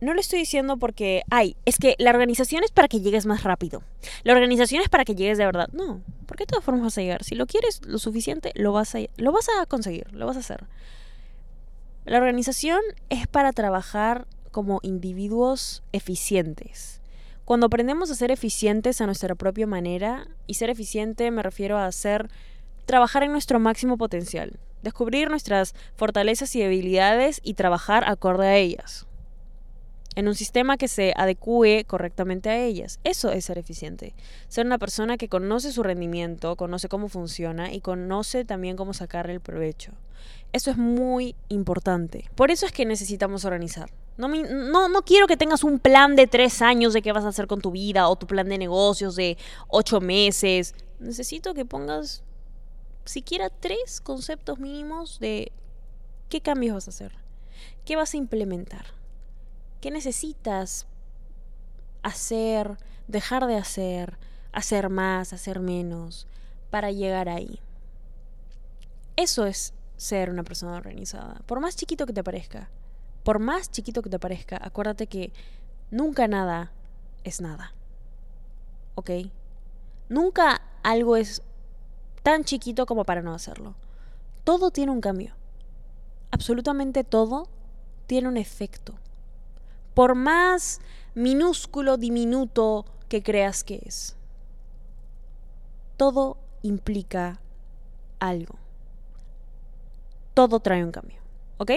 No 0.00 0.14
lo 0.14 0.20
estoy 0.20 0.38
diciendo 0.38 0.78
porque, 0.78 1.22
ay, 1.30 1.56
es 1.66 1.76
que 1.76 1.94
la 1.98 2.10
organización 2.10 2.64
es 2.64 2.70
para 2.70 2.88
que 2.88 3.00
llegues 3.00 3.26
más 3.26 3.42
rápido. 3.42 3.82
La 4.22 4.32
organización 4.32 4.82
es 4.82 4.88
para 4.88 5.04
que 5.04 5.14
llegues 5.14 5.36
de 5.36 5.44
verdad. 5.44 5.68
No, 5.72 6.00
porque 6.26 6.44
de 6.44 6.48
todas 6.48 6.64
formas 6.64 6.84
vas 6.84 6.98
a 6.98 7.02
llegar. 7.02 7.22
Si 7.22 7.34
lo 7.34 7.46
quieres 7.46 7.82
lo 7.84 7.98
suficiente, 7.98 8.52
lo 8.54 8.72
vas 8.72 8.94
a, 8.94 9.00
lo 9.16 9.32
vas 9.32 9.48
a 9.60 9.66
conseguir, 9.66 10.10
lo 10.12 10.26
vas 10.26 10.36
a 10.36 10.40
hacer. 10.40 10.64
La 12.06 12.16
organización 12.16 12.80
es 13.10 13.26
para 13.26 13.52
trabajar 13.52 14.26
como 14.50 14.80
individuos 14.82 15.82
eficientes. 15.92 16.99
Cuando 17.50 17.66
aprendemos 17.66 18.12
a 18.12 18.14
ser 18.14 18.30
eficientes 18.30 19.00
a 19.00 19.06
nuestra 19.06 19.34
propia 19.34 19.66
manera, 19.66 20.28
y 20.46 20.54
ser 20.54 20.70
eficiente 20.70 21.32
me 21.32 21.42
refiero 21.42 21.78
a 21.78 21.86
hacer 21.86 22.30
trabajar 22.84 23.24
en 23.24 23.32
nuestro 23.32 23.58
máximo 23.58 23.98
potencial, 23.98 24.60
descubrir 24.84 25.30
nuestras 25.30 25.74
fortalezas 25.96 26.54
y 26.54 26.60
debilidades 26.60 27.40
y 27.42 27.54
trabajar 27.54 28.08
acorde 28.08 28.46
a 28.46 28.56
ellas 28.56 29.08
en 30.14 30.28
un 30.28 30.36
sistema 30.36 30.76
que 30.76 30.86
se 30.86 31.12
adecue 31.16 31.84
correctamente 31.88 32.50
a 32.50 32.56
ellas. 32.56 33.00
Eso 33.02 33.32
es 33.32 33.46
ser 33.46 33.58
eficiente. 33.58 34.14
Ser 34.46 34.64
una 34.64 34.78
persona 34.78 35.16
que 35.16 35.28
conoce 35.28 35.72
su 35.72 35.82
rendimiento, 35.82 36.54
conoce 36.54 36.88
cómo 36.88 37.08
funciona 37.08 37.72
y 37.72 37.80
conoce 37.80 38.44
también 38.44 38.76
cómo 38.76 38.94
sacarle 38.94 39.32
el 39.32 39.40
provecho. 39.40 39.90
Eso 40.52 40.70
es 40.70 40.76
muy 40.76 41.34
importante. 41.48 42.30
Por 42.36 42.52
eso 42.52 42.64
es 42.66 42.70
que 42.70 42.86
necesitamos 42.86 43.44
organizar. 43.44 43.90
No, 44.20 45.02
quiero 45.02 45.26
que 45.26 45.36
tengas 45.36 45.64
un 45.64 45.78
plan 45.78 46.14
de 46.14 46.26
tres 46.26 46.60
años 46.60 46.92
de 46.92 47.00
qué 47.00 47.12
vas 47.12 47.24
a 47.24 47.28
hacer 47.28 47.46
con 47.46 47.60
tu 47.60 47.70
vida 47.70 48.08
o 48.08 48.16
tu 48.16 48.26
plan 48.26 48.48
de 48.48 48.58
negocios 48.58 49.16
de 49.16 49.38
ocho 49.68 50.00
meses. 50.00 50.74
Necesito 50.98 51.54
que 51.54 51.64
pongas 51.64 52.22
siquiera 53.04 53.48
tres 53.48 54.00
conceptos 54.00 54.58
mínimos 54.58 55.18
de 55.20 55.52
qué 56.28 56.40
cambios 56.40 56.74
vas 56.74 56.86
a 56.88 56.90
hacer, 56.90 57.12
qué 57.84 57.96
vas 57.96 58.14
a 58.14 58.18
implementar. 58.18 59.00
¿Qué 59.80 59.90
necesitas 59.90 60.86
hacer, 62.02 62.76
dejar 63.08 63.46
de 63.46 63.56
hacer, 63.56 64.18
hacer 64.52 64.90
más, 64.90 65.32
hacer 65.32 65.58
menos, 65.58 66.26
para 66.68 66.90
llegar 66.90 67.30
ahí? 67.30 67.60
Eso 69.16 69.46
es 69.46 69.72
ser 69.96 70.28
una 70.28 70.44
persona 70.44 70.76
organizada. 70.76 71.40
Por 71.46 71.60
más 71.60 71.76
chiquito 71.76 72.04
que 72.04 72.12
te 72.12 72.22
parezca, 72.22 72.68
por 73.22 73.38
más 73.38 73.70
chiquito 73.70 74.02
que 74.02 74.10
te 74.10 74.18
parezca, 74.18 74.58
acuérdate 74.62 75.06
que 75.06 75.32
nunca 75.90 76.28
nada 76.28 76.72
es 77.24 77.40
nada. 77.40 77.74
¿Ok? 78.94 79.10
Nunca 80.08 80.62
algo 80.82 81.16
es 81.16 81.42
tan 82.22 82.44
chiquito 82.44 82.86
como 82.86 83.04
para 83.04 83.22
no 83.22 83.34
hacerlo. 83.34 83.74
Todo 84.44 84.70
tiene 84.70 84.92
un 84.92 85.00
cambio. 85.00 85.34
Absolutamente 86.30 87.04
todo 87.04 87.48
tiene 88.06 88.28
un 88.28 88.36
efecto 88.36 88.94
por 89.94 90.14
más 90.14 90.80
minúsculo, 91.14 91.96
diminuto 91.96 92.86
que 93.08 93.22
creas 93.22 93.64
que 93.64 93.82
es. 93.84 94.16
Todo 95.96 96.38
implica 96.62 97.40
algo. 98.18 98.54
Todo 100.34 100.60
trae 100.60 100.84
un 100.84 100.92
cambio. 100.92 101.18
¿Ok? 101.58 101.72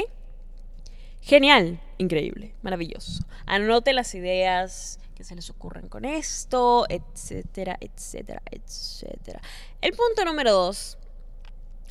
Genial, 1.26 1.80
increíble, 2.00 2.54
maravilloso. 2.64 3.24
Anote 3.46 3.94
las 3.94 4.14
ideas 4.14 5.00
que 5.16 5.24
se 5.24 5.36
les 5.36 5.50
ocurren 5.50 5.88
con 5.88 6.04
esto, 6.04 6.86
etcétera, 6.90 7.78
etcétera, 7.80 8.42
etcétera. 8.52 9.42
El 9.80 9.94
punto 9.94 10.26
número 10.26 10.52
dos 10.52 10.98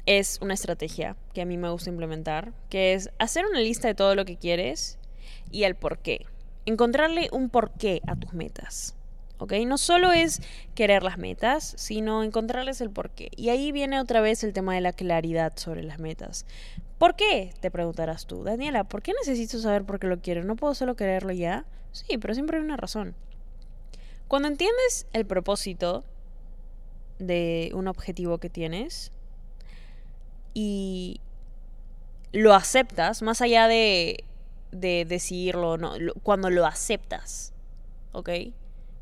es 0.05 0.39
una 0.43 0.53
estrategia 0.53 1.17
que 1.33 1.41
a 1.41 1.47
mí 1.47 1.57
me 1.57 1.71
gusta 1.71 1.89
implementar, 1.89 2.53
que 2.69 2.93
es 2.93 3.09
hacer 3.19 3.47
una 3.47 3.61
lista 3.61 3.89
de 3.89 3.95
todo 3.95 4.15
lo 4.15 4.27
que 4.27 4.37
quieres 4.37 4.99
y 5.51 5.63
el 5.63 5.77
por 5.77 6.01
qué. 6.01 6.27
Encontrarle 6.67 7.31
un 7.33 7.49
porqué 7.49 8.03
a 8.07 8.17
tus 8.17 8.35
metas. 8.35 8.97
¿Ok? 9.39 9.55
No 9.67 9.79
solo 9.79 10.13
es 10.13 10.43
querer 10.75 11.03
las 11.03 11.17
metas, 11.17 11.75
sino 11.79 12.23
encontrarles 12.23 12.83
el 12.83 12.91
porqué. 12.91 13.31
Y 13.35 13.49
ahí 13.49 13.73
viene 13.73 13.99
otra 13.99 14.21
vez 14.21 14.45
el 14.45 14.53
tema 14.53 14.75
de 14.75 14.83
la 14.83 14.93
claridad 14.93 15.55
sobre 15.57 15.83
las 15.83 15.99
metas. 15.99 16.45
¿Por 17.03 17.17
qué? 17.17 17.53
Te 17.59 17.73
preguntarás 17.73 18.27
tú, 18.27 18.45
Daniela, 18.45 18.85
¿por 18.85 19.03
qué 19.03 19.13
necesito 19.13 19.59
saber 19.59 19.85
por 19.85 19.99
qué 19.99 20.07
lo 20.07 20.21
quiero? 20.21 20.45
¿No 20.45 20.55
puedo 20.55 20.73
solo 20.73 20.95
quererlo 20.95 21.33
ya? 21.33 21.65
Sí, 21.91 22.17
pero 22.17 22.33
siempre 22.33 22.59
hay 22.59 22.63
una 22.63 22.77
razón. 22.77 23.17
Cuando 24.29 24.47
entiendes 24.47 25.09
el 25.13 25.27
propósito 25.27 26.05
de 27.19 27.73
un 27.75 27.89
objetivo 27.89 28.39
que 28.39 28.49
tienes 28.51 29.11
y 30.55 31.21
lo 32.31 32.55
aceptas, 32.55 33.21
más 33.21 33.43
allá 33.43 33.67
de 33.67 34.23
de 34.71 35.05
decirlo, 35.05 35.79
no, 35.79 35.95
cuando 36.23 36.51
lo 36.51 36.67
aceptas, 36.67 37.53
¿ok? 38.13 38.31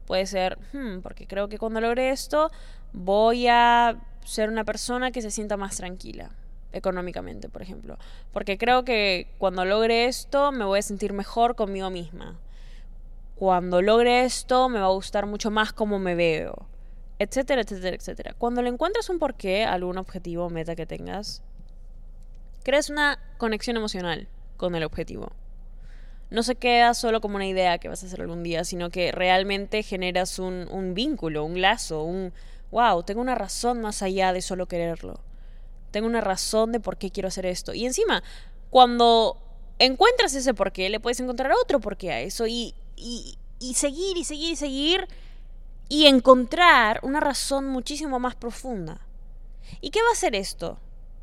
Puede 0.07 0.25
ser, 0.25 0.59
hmm, 0.73 1.00
porque 1.02 1.26
creo 1.26 1.50
que 1.50 1.59
cuando 1.59 1.83
logre 1.83 2.12
esto 2.12 2.50
voy 2.95 3.47
a 3.47 4.00
ser 4.25 4.49
una 4.49 4.64
persona 4.64 5.11
que 5.11 5.21
se 5.21 5.30
sienta 5.30 5.59
más 5.59 5.76
tranquila 5.76 6.30
económicamente, 6.72 7.48
por 7.48 7.62
ejemplo. 7.62 7.98
Porque 8.32 8.58
creo 8.58 8.84
que 8.84 9.34
cuando 9.38 9.64
logre 9.64 10.06
esto 10.06 10.52
me 10.52 10.64
voy 10.64 10.78
a 10.78 10.82
sentir 10.82 11.12
mejor 11.12 11.56
conmigo 11.56 11.90
misma. 11.90 12.38
Cuando 13.36 13.82
logre 13.82 14.24
esto 14.24 14.68
me 14.68 14.80
va 14.80 14.86
a 14.86 14.90
gustar 14.90 15.26
mucho 15.26 15.50
más 15.50 15.72
cómo 15.72 15.98
me 15.98 16.14
veo. 16.14 16.66
Etcétera, 17.18 17.62
etcétera, 17.62 17.96
etcétera. 17.96 18.34
Cuando 18.38 18.62
le 18.62 18.70
encuentras 18.70 19.08
un 19.10 19.18
porqué, 19.18 19.64
algún 19.64 19.98
objetivo 19.98 20.46
o 20.46 20.50
meta 20.50 20.74
que 20.74 20.86
tengas, 20.86 21.42
creas 22.62 22.90
una 22.90 23.18
conexión 23.38 23.76
emocional 23.76 24.28
con 24.56 24.74
el 24.74 24.84
objetivo 24.84 25.32
no 26.30 26.44
se 26.44 26.54
queda 26.54 26.94
solo 26.94 27.20
como 27.20 27.36
una 27.36 27.46
idea 27.46 27.78
que 27.78 27.88
vas 27.88 28.02
a 28.02 28.06
hacer 28.06 28.20
algún 28.20 28.42
día, 28.42 28.64
sino 28.64 28.90
que 28.90 29.12
realmente 29.12 29.82
generas 29.82 30.38
un, 30.38 30.68
un 30.70 30.94
vínculo, 30.94 31.44
un 31.44 31.60
lazo, 31.60 32.04
un, 32.04 32.32
wow, 32.70 33.02
tengo 33.02 33.20
una 33.20 33.34
razón 33.34 33.80
más 33.80 34.02
allá 34.02 34.32
de 34.32 34.40
solo 34.40 34.66
quererlo. 34.66 35.20
Tengo 35.90 36.06
una 36.06 36.20
razón 36.20 36.73
de 36.73 36.80
por 36.80 36.97
qué 36.97 37.11
quiero 37.11 37.28
hacer 37.28 37.47
esto. 37.47 37.75
Y 37.75 37.87
encima, 37.87 38.23
cuando 38.70 39.37
encuentras 39.78 40.35
ese 40.35 40.54
por 40.54 40.73
qué, 40.73 40.88
le 40.90 41.00
puedes 41.00 41.20
encontrar 41.20 41.52
otro 41.52 41.80
por 41.80 41.97
qué 41.97 42.12
a 42.12 42.20
eso 42.20 42.47
y, 42.47 42.75
y, 42.97 43.38
y 43.59 43.75
seguir 43.75 44.16
y 44.16 44.25
seguir 44.25 44.52
y 44.52 44.56
seguir 44.56 45.09
y 45.88 46.06
encontrar 46.06 47.00
una 47.02 47.20
razón 47.20 47.66
muchísimo 47.66 48.18
más 48.18 48.35
profunda. 48.37 49.00
¿Y 49.80 49.90
qué 49.90 50.00
va 50.02 50.09
a 50.11 50.12
hacer 50.12 50.35
esto? 50.35 50.78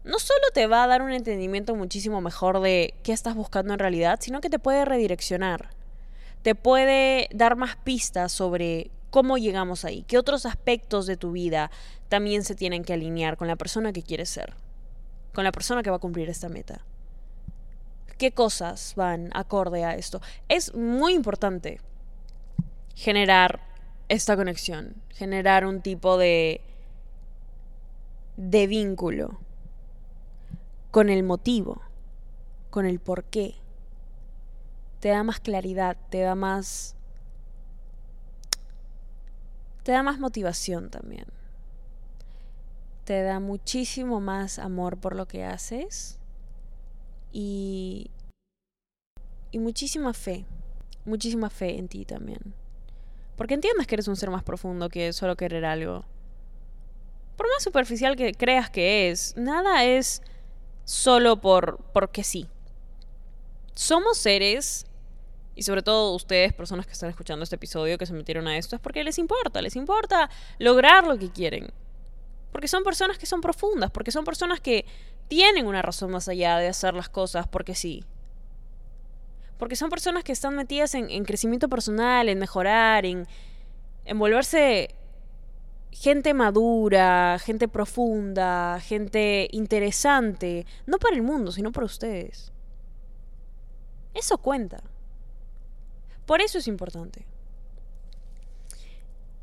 no 0.08 0.20
solo 0.20 0.40
te 0.54 0.68
va 0.68 0.84
a 0.84 0.88
dar 0.88 1.02
un 1.02 1.12
entendimiento 1.12 1.76
muchísimo 1.76 2.22
mejor 2.22 2.62
de 2.62 2.94
qué 3.04 3.12
estás 3.12 3.36
buscando 3.36 3.74
en 3.74 3.80
realidad, 3.80 4.20
sino 4.22 4.42
que 4.42 4.50
te 4.50 4.58
puede 4.58 4.86
redireccionar. 4.86 5.70
Te 6.44 6.56
puede 6.56 7.28
dar 7.34 7.58
más 7.58 7.76
pistas 7.76 8.32
sobre 8.32 8.90
cómo 9.10 9.38
llegamos 9.38 9.86
ahí, 9.86 10.04
qué 10.04 10.18
otros 10.18 10.46
aspectos 10.46 11.06
de 11.06 11.18
tu 11.18 11.32
vida 11.32 11.72
también 12.10 12.44
se 12.44 12.56
tienen 12.56 12.84
que 12.84 12.94
alinear 12.94 13.38
con 13.38 13.48
la 13.48 13.56
persona 13.56 13.94
que 13.94 14.04
quieres 14.04 14.30
ser, 14.30 14.54
con 15.34 15.44
la 15.44 15.52
persona 15.52 15.84
que 15.84 15.90
va 15.90 15.98
a 15.98 16.00
cumplir 16.00 16.30
esta 16.30 16.50
meta. 16.50 16.82
¿Qué 18.18 18.32
cosas 18.32 18.94
van 18.96 19.30
acorde 19.34 19.84
a 19.84 19.96
esto? 19.96 20.22
Es 20.50 20.74
muy 20.74 21.14
importante 21.14 21.80
generar 22.96 23.62
esta 24.10 24.36
conexión, 24.36 24.96
generar 25.10 25.66
un 25.66 25.82
tipo 25.82 26.18
de 26.18 26.62
de 28.38 28.68
vínculo 28.68 29.40
con 30.92 31.10
el 31.10 31.24
motivo, 31.24 31.82
con 32.70 32.86
el 32.86 33.00
por 33.00 33.24
qué. 33.26 33.56
Te 35.00 35.10
da 35.10 35.24
más 35.24 35.40
claridad, 35.40 35.98
te 36.10 36.22
da 36.22 36.36
más... 36.36 36.96
Te 39.88 39.94
da 39.94 40.04
más 40.04 40.20
motivación 40.20 40.90
también. 40.90 41.28
Te 43.06 43.24
da 43.24 43.40
muchísimo 43.40 44.20
más 44.20 44.60
amor 44.60 44.98
por 44.98 45.16
lo 45.16 45.30
que 45.30 45.46
haces 45.46 46.20
y, 47.32 48.12
y 49.52 49.60
muchísima 49.60 50.12
fe, 50.12 50.44
muchísima 51.06 51.50
fe 51.50 51.78
en 51.78 51.88
ti 51.88 52.04
también. 52.04 52.54
Porque 53.38 53.54
entiendes 53.54 53.88
que 53.88 53.96
eres 53.96 54.10
un 54.10 54.18
ser 54.18 54.30
más 54.30 54.44
profundo 54.44 54.90
que 54.90 55.14
solo 55.14 55.38
querer 55.38 55.64
algo. 55.64 56.04
Por 57.38 57.48
más 57.48 57.64
superficial 57.64 58.18
que 58.18 58.34
creas 58.34 58.70
que 58.70 59.10
es, 59.10 59.38
nada 59.38 59.86
es 59.86 60.22
solo 60.84 61.40
por 61.40 61.78
porque 61.94 62.26
sí. 62.26 62.50
Somos 63.74 64.18
seres 64.18 64.86
y 65.58 65.64
sobre 65.64 65.82
todo 65.82 66.14
ustedes, 66.14 66.54
personas 66.54 66.86
que 66.86 66.94
están 66.94 67.10
escuchando 67.10 67.42
este 67.44 67.56
episodio, 67.56 67.98
que 67.98 68.06
se 68.06 68.14
metieron 68.14 68.48
a 68.48 68.58
esto, 68.58 68.76
es 68.76 68.82
porque 68.82 69.04
les 69.04 69.18
importa, 69.18 69.60
les 69.60 69.76
importa 69.76 70.30
lograr 70.60 71.08
lo 71.08 71.18
que 71.18 71.32
quieren. 71.32 71.72
Porque 72.52 72.68
son 72.68 72.84
personas 72.84 73.18
que 73.18 73.26
son 73.26 73.42
profundas, 73.42 73.90
porque 73.90 74.12
son 74.12 74.24
personas 74.24 74.60
que 74.60 74.86
tienen 75.28 75.66
una 75.66 75.82
razón 75.82 76.12
más 76.12 76.28
allá 76.28 76.60
de 76.60 76.68
hacer 76.68 76.94
las 76.94 77.10
cosas 77.10 77.48
porque 77.48 77.74
sí. 77.74 78.06
Porque 79.58 79.76
son 79.76 79.90
personas 79.90 80.24
que 80.24 80.32
están 80.32 80.56
metidas 80.56 80.94
en, 80.94 81.26
crecimiento 81.26 81.68
personal, 81.68 82.30
en 82.30 82.38
mejorar, 82.38 83.08
en, 83.08 83.28
en 84.06 84.20
volverse 84.20 84.94
gente 85.92 86.36
madura, 86.36 87.40
gente 87.44 87.68
profunda, 87.68 88.80
gente 88.80 89.48
interesante, 89.52 90.68
no 90.86 91.00
para 91.00 91.16
el 91.16 91.24
mundo, 91.24 91.52
sino 91.52 91.72
para 91.72 91.88
ustedes. 91.88 92.54
Eso 94.14 94.38
cuenta. 94.38 94.84
Por 96.28 96.42
eso 96.42 96.60
es 96.60 96.68
importante. 96.68 97.26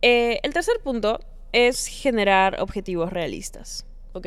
Eh, 0.03 0.38
el 0.45 0.53
tercer 0.53 0.76
punto 0.85 1.19
es 1.50 1.87
generar 1.87 2.61
objetivos 2.61 3.12
realistas, 3.12 3.85
¿ok? 4.12 4.26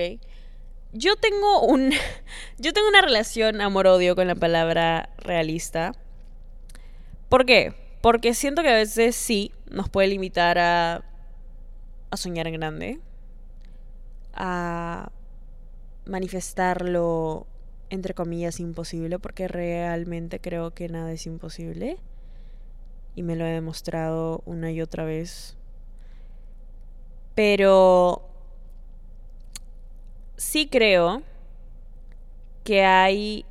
Yo 0.91 1.15
tengo 1.15 1.61
un. 1.61 1.91
Yo 2.57 2.73
tengo 2.73 2.89
una 2.89 3.01
relación 3.01 3.61
amor-odio 3.61 4.15
con 4.15 4.27
la 4.27 4.35
palabra 4.35 5.09
realista. 5.19 5.93
¿Por 7.29 7.45
qué? 7.45 7.73
Porque 8.01 8.33
siento 8.33 8.61
que 8.61 8.69
a 8.69 8.75
veces 8.75 9.15
sí 9.15 9.53
nos 9.69 9.87
puede 9.87 10.09
limitar 10.09 10.57
a 10.59 11.07
a 12.09 12.17
soñar 12.17 12.47
en 12.47 12.53
grande, 12.53 12.99
a 14.33 15.11
manifestarlo 16.05 17.47
entre 17.89 18.13
comillas 18.13 18.59
imposible, 18.59 19.19
porque 19.19 19.47
realmente 19.47 20.39
creo 20.39 20.71
que 20.71 20.89
nada 20.89 21.11
es 21.11 21.25
imposible. 21.25 21.97
Y 23.17 23.23
me 23.23 23.35
lo 23.35 23.47
he 23.47 23.51
demostrado 23.51 24.43
una 24.45 24.71
y 24.71 24.79
otra 24.79 25.03
vez. 25.03 25.57
Pero 27.33 28.29
sí 30.35 30.69
creo 30.69 31.23
que 32.63 32.85
hay 32.85 33.43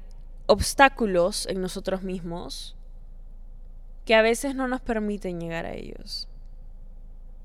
obstáculos 0.47 1.47
en 1.47 1.61
nosotros 1.61 2.05
mismos 2.05 2.77
que 4.05 4.15
a 4.15 4.23
veces 4.23 4.55
no 4.55 4.69
nos 4.69 4.81
permiten 4.81 5.41
llegar 5.41 5.67
a 5.67 5.75
ellos 5.75 6.29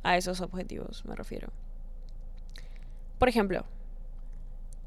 a 0.04 0.16
esos 0.16 0.42
objetivos, 0.42 1.04
me 1.06 1.16
refiero. 1.16 1.50
Por 3.18 3.30
ejemplo, 3.30 3.66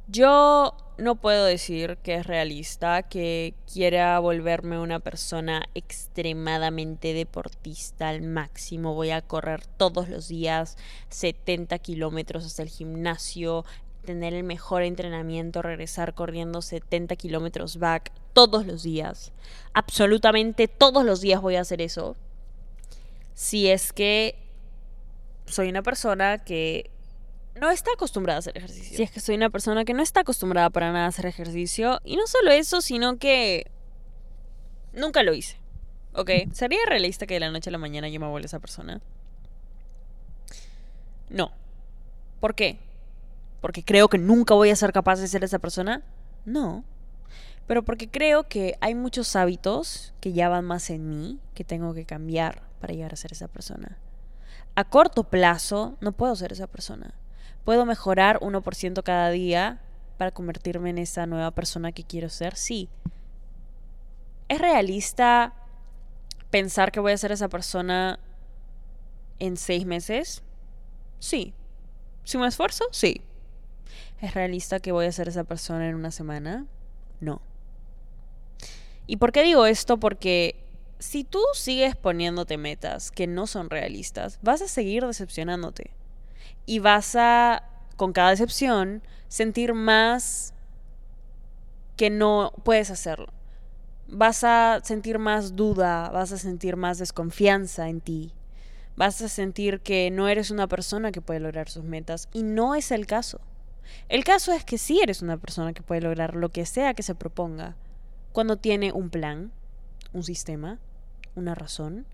yo 0.07 0.77
no 0.97 1.17
puedo 1.17 1.45
decir 1.45 1.99
que 2.03 2.15
es 2.15 2.27
realista 2.27 3.03
que 3.03 3.55
quiera 3.73 4.19
volverme 4.19 4.79
una 4.79 5.01
persona 5.01 5.63
extremadamente 5.75 7.15
deportista 7.15 8.11
al 8.11 8.23
máximo. 8.23 8.95
Voy 8.95 9.11
a 9.11 9.23
correr 9.23 9.67
todos 9.67 10.09
los 10.09 10.29
días 10.29 10.77
70 11.09 11.79
kilómetros 11.81 12.45
hasta 12.45 12.63
el 12.63 12.69
gimnasio, 12.69 13.65
tener 14.05 14.35
el 14.35 14.45
mejor 14.45 14.83
entrenamiento, 14.83 15.63
regresar 15.63 16.15
corriendo 16.15 16.63
70 16.63 17.17
kilómetros 17.17 17.79
back 17.79 18.13
todos 18.33 18.67
los 18.67 18.83
días. 18.83 19.33
Absolutamente 19.73 20.69
todos 20.69 21.05
los 21.05 21.21
días 21.21 21.41
voy 21.41 21.57
a 21.57 21.63
hacer 21.63 21.81
eso. 21.81 22.17
Si 23.35 23.69
es 23.69 23.93
que 23.93 24.37
soy 25.47 25.69
una 25.69 25.83
persona 25.83 26.45
que 26.45 26.91
no 27.61 27.71
está 27.71 27.93
acostumbrada 27.93 28.39
a 28.39 28.41
hacer 28.41 28.57
ejercicio. 28.57 28.97
Si 28.97 29.03
es 29.03 29.11
que 29.11 29.21
soy 29.21 29.37
una 29.37 29.51
persona 29.51 29.85
que 29.85 29.95
no 29.95 30.03
está 30.03 30.21
acostumbrada 30.21 30.71
para 30.71 30.93
nada 30.93 31.07
a 31.07 31.09
hacer 31.09 31.27
ejercicio. 31.27 32.01
Y 32.05 32.17
no 32.17 32.27
solo 32.27 32.51
eso, 32.51 32.81
sino 32.81 33.19
que 33.19 33.71
nunca 34.93 35.23
lo 35.23 35.35
hice. 35.35 35.57
¿Ok? 36.15 36.31
¿Sería 36.53 36.81
realista 36.87 37.27
que 37.27 37.35
de 37.35 37.41
la 37.41 37.51
noche 37.51 37.71
a 37.71 37.73
la 37.73 37.79
mañana 37.79 38.09
yo 38.09 38.21
me 38.21 38.29
vuelva 38.29 38.47
esa 38.47 38.61
persona? 38.61 39.01
No. 41.29 41.53
¿Por 42.41 42.55
qué? 42.55 42.79
¿Porque 43.61 43.85
creo 43.85 44.09
que 44.09 44.19
nunca 44.19 44.55
voy 44.55 44.71
a 44.71 44.77
ser 44.77 44.93
capaz 44.93 45.21
de 45.21 45.29
ser 45.29 45.43
esa 45.45 45.59
persona? 45.59 46.03
No. 46.45 46.85
Pero 47.67 47.83
porque 47.83 48.09
creo 48.09 48.47
que 48.49 48.77
hay 48.81 48.95
muchos 48.95 49.35
hábitos 49.37 50.13
que 50.21 50.33
ya 50.33 50.49
van 50.49 50.65
más 50.65 50.91
en 50.91 51.09
mí 51.09 51.41
que 51.55 51.65
tengo 51.65 51.95
que 51.95 52.05
cambiar 52.05 52.63
para 52.81 52.93
llegar 52.93 53.15
a 53.15 53.17
ser 53.17 53.33
esa 53.33 53.49
persona 53.49 53.99
a 54.75 54.85
corto 54.85 55.25
plazo 55.25 55.97
no 56.01 56.13
puedo 56.13 56.35
ser 56.37 56.53
esa 56.53 56.67
persona. 56.67 57.15
¿Puedo 57.65 57.87
mejorar 57.87 58.39
1% 58.41 59.03
cada 59.03 59.31
día 59.31 59.81
para 60.19 60.31
convertirme 60.31 60.91
en 60.91 60.99
esa 60.99 61.27
nueva 61.27 61.51
persona 61.51 61.93
que 61.93 62.05
quiero 62.05 62.29
ser? 62.29 62.57
Sí. 62.57 62.89
¿Es 64.49 64.61
realista 64.61 65.55
pensar 66.51 66.93
que 66.93 67.01
voy 67.01 67.13
a 67.13 67.19
ser 67.19 67.33
esa 67.33 67.49
persona 67.49 68.19
en 69.39 69.57
seis 69.57 69.87
meses? 69.87 70.43
Sí. 71.19 71.55
¿Si 72.25 72.39
me 72.39 72.47
esfuerzo? 72.47 72.85
Sí. 72.93 73.23
¿Es 74.21 74.35
realista 74.35 74.81
que 74.81 74.93
voy 74.93 75.07
a 75.07 75.13
ser 75.13 75.29
esa 75.29 75.45
persona 75.45 75.89
en 75.89 75.95
una 75.95 76.11
semana? 76.11 76.67
No. 77.21 77.41
¿Y 79.07 79.17
por 79.17 79.33
qué 79.33 79.43
digo 79.43 79.67
esto? 79.67 79.99
Porque 79.99 80.57
si 80.99 81.25
tú 81.25 81.41
sigues 81.55 81.97
poniéndote 81.97 82.57
metas 82.57 83.11
que 83.11 83.27
no 83.27 83.47
son 83.47 83.71
realistas, 83.71 84.39
vas 84.43 84.63
a 84.63 84.69
seguir 84.69 85.07
decepcionándote. 85.07 85.91
Y 86.67 86.79
vas 86.79 87.17
a, 87.17 87.65
con 87.97 88.13
cada 88.13 88.31
decepción, 88.31 89.03
sentir 89.29 89.75
más 89.75 90.55
que 91.97 92.11
no 92.11 92.53
puedes 92.65 92.91
hacerlo. 92.91 93.29
Vas 94.09 94.45
a 94.45 94.81
sentir 94.83 95.19
más 95.19 95.57
duda, 95.57 96.11
vas 96.11 96.33
a 96.33 96.39
sentir 96.39 96.77
más 96.77 96.99
desconfianza 96.99 97.89
en 97.89 98.01
ti. 98.01 98.33
Vas 98.97 99.21
a 99.23 99.29
sentir 99.29 99.81
que 99.81 100.11
no 100.11 100.29
eres 100.29 100.51
una 100.51 100.69
persona 100.69 101.11
que 101.11 101.21
puede 101.21 101.41
lograr 101.41 101.69
sus 101.69 101.85
metas. 101.85 102.29
Y 102.33 102.43
no 102.43 102.75
es 102.75 102.91
el 102.91 103.07
caso. 103.07 103.41
El 104.09 104.25
caso 104.25 104.53
es 104.53 104.65
que 104.65 104.79
sí 104.79 105.01
eres 105.03 105.23
una 105.23 105.37
persona 105.37 105.73
que 105.73 105.83
puede 105.83 106.01
lograr 106.01 106.37
lo 106.37 106.49
que 106.49 106.67
sea 106.67 106.95
que 106.95 107.03
se 107.03 107.15
proponga 107.15 107.77
cuando 108.33 108.57
tiene 108.57 108.93
un 108.93 109.11
plan, 109.11 109.53
un 110.13 110.23
sistema, 110.23 110.79
una 111.35 111.55
razón 111.55 112.07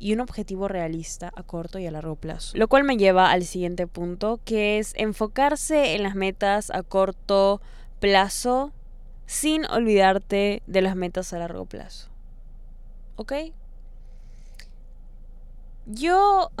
y 0.00 0.14
un 0.14 0.20
objetivo 0.20 0.66
realista 0.66 1.30
a 1.36 1.42
corto 1.42 1.78
y 1.78 1.86
a 1.86 1.90
largo 1.90 2.16
plazo. 2.16 2.56
Lo 2.56 2.66
cual 2.66 2.84
me 2.84 2.96
lleva 2.96 3.30
al 3.30 3.44
siguiente 3.44 3.86
punto, 3.86 4.40
que 4.44 4.78
es 4.78 4.94
enfocarse 4.96 5.94
en 5.94 6.02
las 6.02 6.14
metas 6.16 6.70
a 6.70 6.82
corto 6.82 7.60
plazo 8.00 8.72
sin 9.26 9.66
olvidarte 9.66 10.62
de 10.66 10.82
las 10.82 10.96
metas 10.96 11.32
a 11.34 11.38
largo 11.38 11.66
plazo. 11.66 12.08
¿Ok? 13.16 13.32
Yo... 15.86 16.50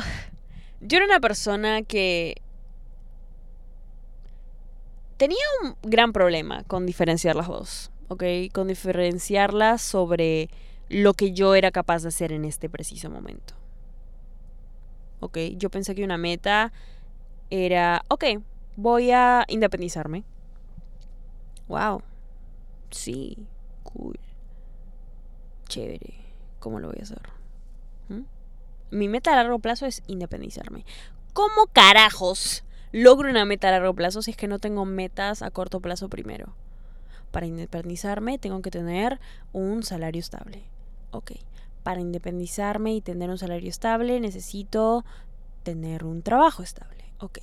Yo 0.82 0.96
era 0.96 1.04
una 1.04 1.20
persona 1.20 1.82
que 1.82 2.40
tenía 5.18 5.36
un 5.62 5.76
gran 5.82 6.14
problema 6.14 6.64
con 6.64 6.86
diferenciar 6.86 7.36
las 7.36 7.48
dos, 7.48 7.90
¿ok? 8.08 8.24
Con 8.54 8.68
diferenciarlas 8.68 9.82
sobre 9.82 10.48
lo 10.90 11.14
que 11.14 11.32
yo 11.32 11.54
era 11.54 11.70
capaz 11.70 12.02
de 12.02 12.08
hacer 12.08 12.32
en 12.32 12.44
este 12.44 12.68
preciso 12.68 13.08
momento. 13.08 13.54
¿Ok? 15.20 15.38
Yo 15.56 15.70
pensé 15.70 15.94
que 15.94 16.04
una 16.04 16.18
meta 16.18 16.72
era, 17.48 18.04
ok, 18.08 18.24
voy 18.76 19.12
a 19.12 19.44
independizarme. 19.48 20.24
Wow. 21.68 22.02
Sí, 22.90 23.46
cool. 23.84 24.18
Chévere. 25.68 26.14
¿Cómo 26.58 26.80
lo 26.80 26.88
voy 26.88 26.98
a 26.98 27.04
hacer? 27.04 27.22
¿Mm? 28.08 28.22
Mi 28.90 29.08
meta 29.08 29.32
a 29.32 29.36
largo 29.36 29.60
plazo 29.60 29.86
es 29.86 30.02
independizarme. 30.08 30.84
¿Cómo 31.32 31.68
carajos 31.72 32.64
logro 32.90 33.30
una 33.30 33.44
meta 33.44 33.68
a 33.68 33.72
largo 33.72 33.94
plazo 33.94 34.22
si 34.22 34.32
es 34.32 34.36
que 34.36 34.48
no 34.48 34.58
tengo 34.58 34.84
metas 34.84 35.42
a 35.42 35.52
corto 35.52 35.78
plazo 35.78 36.08
primero? 36.08 36.56
Para 37.30 37.46
independizarme 37.46 38.38
tengo 38.38 38.60
que 38.60 38.72
tener 38.72 39.20
un 39.52 39.84
salario 39.84 40.18
estable 40.18 40.64
ok, 41.10 41.32
para 41.82 42.00
independizarme 42.00 42.94
y 42.94 43.00
tener 43.00 43.30
un 43.30 43.38
salario 43.38 43.68
estable 43.68 44.20
necesito 44.20 45.04
tener 45.62 46.04
un 46.04 46.22
trabajo 46.22 46.62
estable. 46.62 47.04
Ok, 47.18 47.38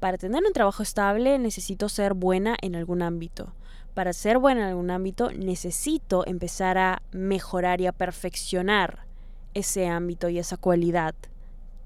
para 0.00 0.18
tener 0.18 0.42
un 0.44 0.52
trabajo 0.52 0.82
estable 0.82 1.38
necesito 1.38 1.88
ser 1.88 2.14
buena 2.14 2.56
en 2.62 2.74
algún 2.74 3.02
ámbito. 3.02 3.54
Para 3.94 4.12
ser 4.12 4.38
buena 4.38 4.62
en 4.62 4.68
algún 4.68 4.90
ámbito 4.90 5.30
necesito 5.30 6.26
empezar 6.26 6.78
a 6.78 7.02
mejorar 7.12 7.80
y 7.80 7.86
a 7.86 7.92
perfeccionar 7.92 9.06
ese 9.54 9.88
ámbito 9.88 10.28
y 10.28 10.38
esa 10.38 10.56
cualidad 10.56 11.14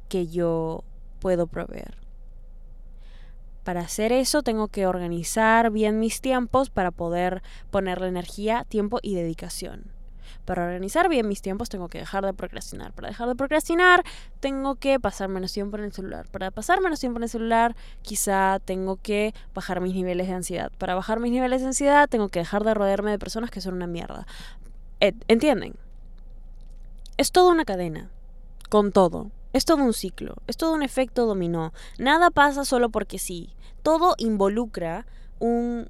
que 0.08 0.26
yo 0.26 0.84
puedo 1.18 1.46
proveer. 1.46 1.96
Para 3.64 3.80
hacer 3.80 4.12
eso 4.12 4.42
tengo 4.42 4.68
que 4.68 4.86
organizar 4.86 5.70
bien 5.70 5.98
mis 5.98 6.20
tiempos 6.20 6.68
para 6.68 6.90
poder 6.90 7.42
ponerle 7.70 8.08
energía, 8.08 8.66
tiempo 8.68 8.98
y 9.02 9.14
dedicación. 9.14 9.90
Para 10.44 10.64
organizar 10.64 11.08
bien 11.08 11.26
mis 11.28 11.40
tiempos 11.40 11.68
tengo 11.68 11.88
que 11.88 11.98
dejar 11.98 12.24
de 12.24 12.34
procrastinar. 12.34 12.92
Para 12.92 13.08
dejar 13.08 13.28
de 13.28 13.34
procrastinar 13.34 14.04
tengo 14.40 14.76
que 14.76 15.00
pasar 15.00 15.28
menos 15.28 15.52
tiempo 15.52 15.76
en 15.78 15.84
el 15.84 15.92
celular. 15.92 16.26
Para 16.30 16.50
pasar 16.50 16.80
menos 16.80 17.00
tiempo 17.00 17.18
en 17.18 17.24
el 17.24 17.28
celular 17.28 17.76
quizá 18.02 18.60
tengo 18.64 18.96
que 18.96 19.34
bajar 19.54 19.80
mis 19.80 19.94
niveles 19.94 20.28
de 20.28 20.34
ansiedad. 20.34 20.70
Para 20.78 20.94
bajar 20.94 21.20
mis 21.20 21.32
niveles 21.32 21.62
de 21.62 21.68
ansiedad 21.68 22.08
tengo 22.08 22.28
que 22.28 22.40
dejar 22.40 22.64
de 22.64 22.74
rodearme 22.74 23.10
de 23.10 23.18
personas 23.18 23.50
que 23.50 23.60
son 23.60 23.74
una 23.74 23.86
mierda. 23.86 24.26
¿Entienden? 25.00 25.74
Es 27.16 27.30
toda 27.32 27.52
una 27.52 27.64
cadena. 27.64 28.10
Con 28.68 28.92
todo. 28.92 29.30
Es 29.52 29.64
todo 29.64 29.84
un 29.84 29.92
ciclo. 29.92 30.36
Es 30.46 30.56
todo 30.56 30.74
un 30.74 30.82
efecto 30.82 31.26
dominó. 31.26 31.72
Nada 31.98 32.30
pasa 32.30 32.64
solo 32.64 32.88
porque 32.88 33.18
sí. 33.18 33.54
Todo 33.82 34.14
involucra 34.18 35.06
un 35.38 35.88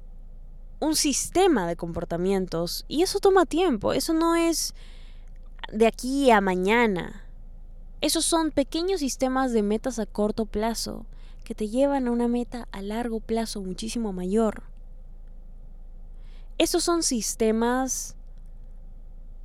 un 0.79 0.95
sistema 0.95 1.67
de 1.67 1.75
comportamientos 1.75 2.85
y 2.87 3.01
eso 3.01 3.19
toma 3.19 3.45
tiempo, 3.45 3.93
eso 3.93 4.13
no 4.13 4.35
es 4.35 4.73
de 5.71 5.87
aquí 5.87 6.31
a 6.31 6.41
mañana. 6.41 7.23
Esos 8.01 8.25
son 8.25 8.51
pequeños 8.51 8.99
sistemas 8.99 9.51
de 9.51 9.63
metas 9.63 9.99
a 9.99 10.05
corto 10.05 10.45
plazo 10.45 11.05
que 11.43 11.55
te 11.55 11.69
llevan 11.69 12.07
a 12.07 12.11
una 12.11 12.27
meta 12.27 12.67
a 12.71 12.81
largo 12.81 13.19
plazo 13.19 13.61
muchísimo 13.61 14.13
mayor. 14.13 14.63
Esos 16.57 16.83
son 16.83 17.03
sistemas 17.03 18.15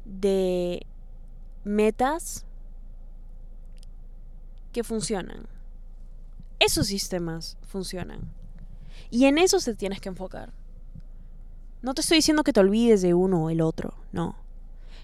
de 0.05 0.87
metas 1.64 2.45
que 4.73 4.85
funcionan. 4.85 5.47
Esos 6.59 6.87
sistemas 6.87 7.57
funcionan. 7.62 8.33
Y 9.11 9.25
en 9.25 9.38
eso 9.38 9.59
te 9.59 9.75
tienes 9.75 10.01
que 10.01 10.09
enfocar. 10.09 10.53
No 11.83 11.95
te 11.95 12.03
estoy 12.03 12.19
diciendo 12.19 12.45
que 12.45 12.53
te 12.53 12.61
olvides 12.61 13.03
de 13.03 13.14
uno 13.14 13.45
o 13.45 13.51
el 13.51 13.61
otro, 13.61 13.95
no. 14.12 14.37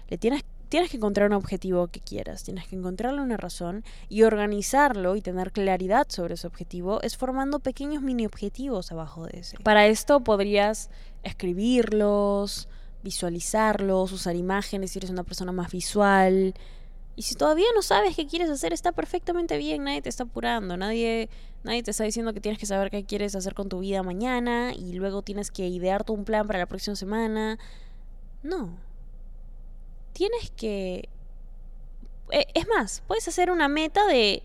Le 0.09 0.17
tienes, 0.17 0.43
tienes 0.69 0.91
que 0.91 0.97
encontrar 0.97 1.29
un 1.29 1.35
objetivo 1.35 1.87
que 1.87 1.99
quieras, 1.99 2.43
tienes 2.43 2.67
que 2.67 2.75
encontrarle 2.75 3.21
una 3.21 3.37
razón 3.37 3.83
y 4.09 4.23
organizarlo 4.23 5.15
y 5.15 5.21
tener 5.21 5.51
claridad 5.51 6.07
sobre 6.09 6.35
ese 6.35 6.47
objetivo 6.47 7.01
es 7.01 7.17
formando 7.17 7.59
pequeños 7.59 8.03
mini 8.03 8.25
objetivos 8.25 8.91
abajo 8.91 9.25
de 9.25 9.39
ese. 9.39 9.57
Para 9.59 9.87
esto 9.87 10.23
podrías 10.23 10.89
escribirlos, 11.23 12.69
visualizarlos, 13.03 14.11
usar 14.11 14.35
imágenes 14.35 14.91
si 14.91 14.99
eres 14.99 15.09
una 15.09 15.23
persona 15.23 15.51
más 15.51 15.71
visual, 15.71 16.53
y 17.17 17.23
si 17.23 17.33
todavía 17.33 17.65
no 17.73 17.81
sabes 17.81 18.15
qué 18.15 18.27
quieres 18.27 18.47
hacer, 18.47 18.73
está 18.73 18.91
perfectamente 18.91 19.57
bien, 19.57 19.83
nadie 19.83 20.03
te 20.03 20.09
está 20.09 20.25
apurando, 20.25 20.77
nadie, 20.77 21.29
nadie 21.63 21.81
te 21.81 21.89
está 21.89 22.03
diciendo 22.03 22.31
que 22.31 22.39
tienes 22.39 22.59
que 22.59 22.67
saber 22.67 22.91
qué 22.91 23.05
quieres 23.05 23.35
hacer 23.35 23.55
con 23.55 23.69
tu 23.69 23.79
vida 23.79 24.03
mañana 24.03 24.71
y 24.71 24.93
luego 24.93 25.23
tienes 25.23 25.49
que 25.49 25.67
idearte 25.67 26.11
un 26.11 26.25
plan 26.25 26.45
para 26.45 26.59
la 26.59 26.67
próxima 26.67 26.95
semana. 26.95 27.57
No. 28.43 28.77
Tienes 30.13 30.51
que... 30.51 31.09
Eh, 32.29 32.45
es 32.53 32.67
más, 32.67 33.01
puedes 33.07 33.27
hacer 33.27 33.49
una 33.49 33.67
meta 33.67 34.05
de 34.05 34.43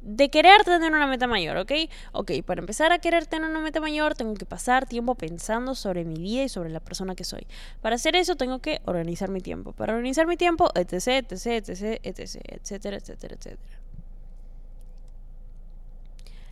de 0.00 0.30
querer 0.30 0.64
tener 0.64 0.92
una 0.92 1.06
meta 1.06 1.26
mayor, 1.26 1.56
¿ok? 1.56 1.72
Ok, 2.12 2.32
para 2.44 2.60
empezar 2.60 2.92
a 2.92 2.98
querer 2.98 3.26
tener 3.26 3.48
una 3.50 3.60
meta 3.60 3.80
mayor 3.80 4.14
tengo 4.14 4.34
que 4.34 4.46
pasar 4.46 4.86
tiempo 4.86 5.14
pensando 5.14 5.74
sobre 5.74 6.04
mi 6.04 6.16
vida 6.16 6.44
y 6.44 6.48
sobre 6.48 6.70
la 6.70 6.80
persona 6.80 7.14
que 7.14 7.24
soy. 7.24 7.46
Para 7.80 7.96
hacer 7.96 8.16
eso 8.16 8.36
tengo 8.36 8.60
que 8.60 8.80
organizar 8.84 9.30
mi 9.30 9.40
tiempo. 9.40 9.72
Para 9.72 9.94
organizar 9.94 10.26
mi 10.26 10.36
tiempo, 10.36 10.70
etc, 10.74 11.30
etc, 11.30 11.46
etc, 11.46 12.00
etc, 12.02 12.40
etcétera, 12.48 12.96
etcétera, 12.96 13.34
etcétera. 13.34 13.78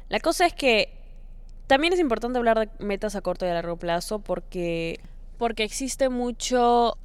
La 0.09 0.21
cosa 0.21 0.47
es 0.47 0.55
que 0.55 0.93
también 1.67 1.93
es 1.93 1.99
importante 1.99 2.39
hablar 2.39 2.59
de 2.59 2.85
metas 2.85 3.17
a 3.17 3.21
corto 3.21 3.45
y 3.45 3.49
a 3.49 3.55
largo 3.55 3.77
plazo 3.77 4.21
porque 4.21 5.01
porque 5.37 5.65
existe 5.65 6.09
mucho 6.09 6.97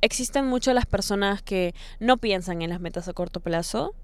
existen 0.00 0.46
mucho 0.46 0.72
las 0.72 0.86
personas 0.86 1.42
que 1.42 1.74
no 1.98 2.16
piensan 2.16 2.62
en 2.62 2.70
las 2.70 2.80
metas 2.80 3.08
a 3.08 3.12
corto 3.12 3.40
plazo 3.40 3.94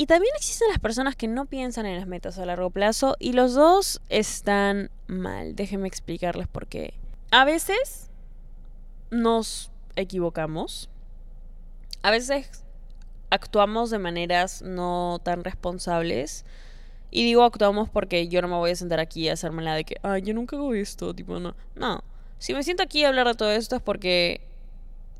y 0.00 0.06
también 0.06 0.32
existen 0.34 0.68
las 0.68 0.78
personas 0.78 1.14
que 1.14 1.28
no 1.28 1.44
piensan 1.44 1.84
en 1.84 1.98
las 1.98 2.06
metas 2.06 2.38
a 2.38 2.46
largo 2.46 2.70
plazo 2.70 3.16
y 3.18 3.34
los 3.34 3.52
dos 3.52 4.00
están 4.08 4.90
mal. 5.08 5.54
Déjenme 5.54 5.88
explicarles 5.88 6.48
por 6.48 6.68
qué. 6.68 6.94
A 7.30 7.44
veces 7.44 8.08
nos 9.10 9.70
equivocamos. 9.96 10.88
A 12.00 12.10
veces 12.10 12.64
actuamos 13.28 13.90
de 13.90 13.98
maneras 13.98 14.62
no 14.62 15.20
tan 15.22 15.44
responsables. 15.44 16.46
Y 17.10 17.22
digo 17.22 17.44
actuamos 17.44 17.90
porque 17.90 18.26
yo 18.26 18.40
no 18.40 18.48
me 18.48 18.56
voy 18.56 18.70
a 18.70 18.76
sentar 18.76 19.00
aquí 19.00 19.28
a 19.28 19.34
hacerme 19.34 19.62
la 19.62 19.74
de 19.74 19.84
que, 19.84 19.96
ay, 20.02 20.22
yo 20.22 20.32
nunca 20.32 20.56
hago 20.56 20.72
esto, 20.72 21.12
tipo, 21.12 21.38
no. 21.38 21.54
No. 21.74 22.02
Si 22.38 22.54
me 22.54 22.62
siento 22.62 22.82
aquí 22.82 23.04
a 23.04 23.08
hablar 23.08 23.26
de 23.26 23.34
todo 23.34 23.50
esto 23.50 23.76
es 23.76 23.82
porque 23.82 24.40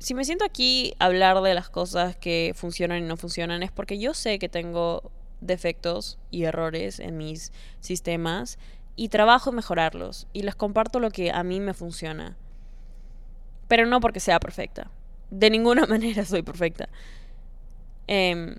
si 0.01 0.15
me 0.15 0.25
siento 0.25 0.43
aquí 0.43 0.95
hablar 0.97 1.41
de 1.41 1.53
las 1.53 1.69
cosas 1.69 2.15
que 2.15 2.53
funcionan 2.55 3.03
y 3.03 3.07
no 3.07 3.17
funcionan 3.17 3.61
es 3.61 3.71
porque 3.71 3.99
yo 3.99 4.15
sé 4.15 4.39
que 4.39 4.49
tengo 4.49 5.11
defectos 5.41 6.17
y 6.31 6.45
errores 6.45 6.99
en 6.99 7.17
mis 7.17 7.51
sistemas 7.81 8.57
y 8.95 9.09
trabajo 9.09 9.51
en 9.51 9.57
mejorarlos 9.57 10.27
y 10.33 10.41
les 10.41 10.55
comparto 10.55 10.99
lo 10.99 11.11
que 11.11 11.29
a 11.29 11.43
mí 11.43 11.59
me 11.59 11.75
funciona. 11.75 12.35
Pero 13.67 13.85
no 13.85 13.99
porque 13.99 14.19
sea 14.19 14.39
perfecta. 14.39 14.89
De 15.29 15.51
ninguna 15.51 15.85
manera 15.87 16.25
soy 16.25 16.41
perfecta. 16.41 16.89
Em, 18.07 18.55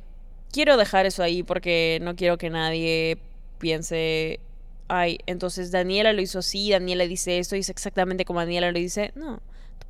quiero 0.52 0.76
dejar 0.76 1.06
eso 1.06 1.24
ahí 1.24 1.42
porque 1.42 1.98
no 2.02 2.14
quiero 2.14 2.38
que 2.38 2.50
nadie 2.50 3.18
piense, 3.58 4.38
ay, 4.86 5.18
entonces 5.26 5.72
Daniela 5.72 6.12
lo 6.12 6.22
hizo 6.22 6.38
así, 6.38 6.70
Daniela 6.70 7.04
dice 7.04 7.40
esto, 7.40 7.56
dice 7.56 7.72
exactamente 7.72 8.24
como 8.24 8.38
Daniela 8.38 8.70
lo 8.70 8.78
dice. 8.78 9.10
No 9.16 9.40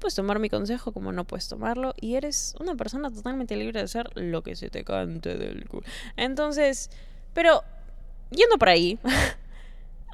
puedes 0.03 0.17
tomar 0.17 0.41
mi 0.41 0.51
consejo 0.51 0.91
como 0.91 1.13
no 1.13 1.25
puedes 1.25 1.49
tomarlo 1.49 1.95
y 2.01 2.17
eres 2.17 2.57
una 2.59 2.75
persona 2.75 3.09
totalmente 3.09 3.55
libre 3.55 3.79
de 3.79 3.85
hacer 3.85 4.11
lo 4.17 4.43
que 4.43 4.57
se 4.57 4.69
te 4.69 4.83
cante 4.83 5.39
del 5.39 5.69
culo. 5.69 5.87
Entonces, 6.17 6.91
pero 7.33 7.63
yendo 8.31 8.59
por 8.59 8.69
ahí, 8.69 8.99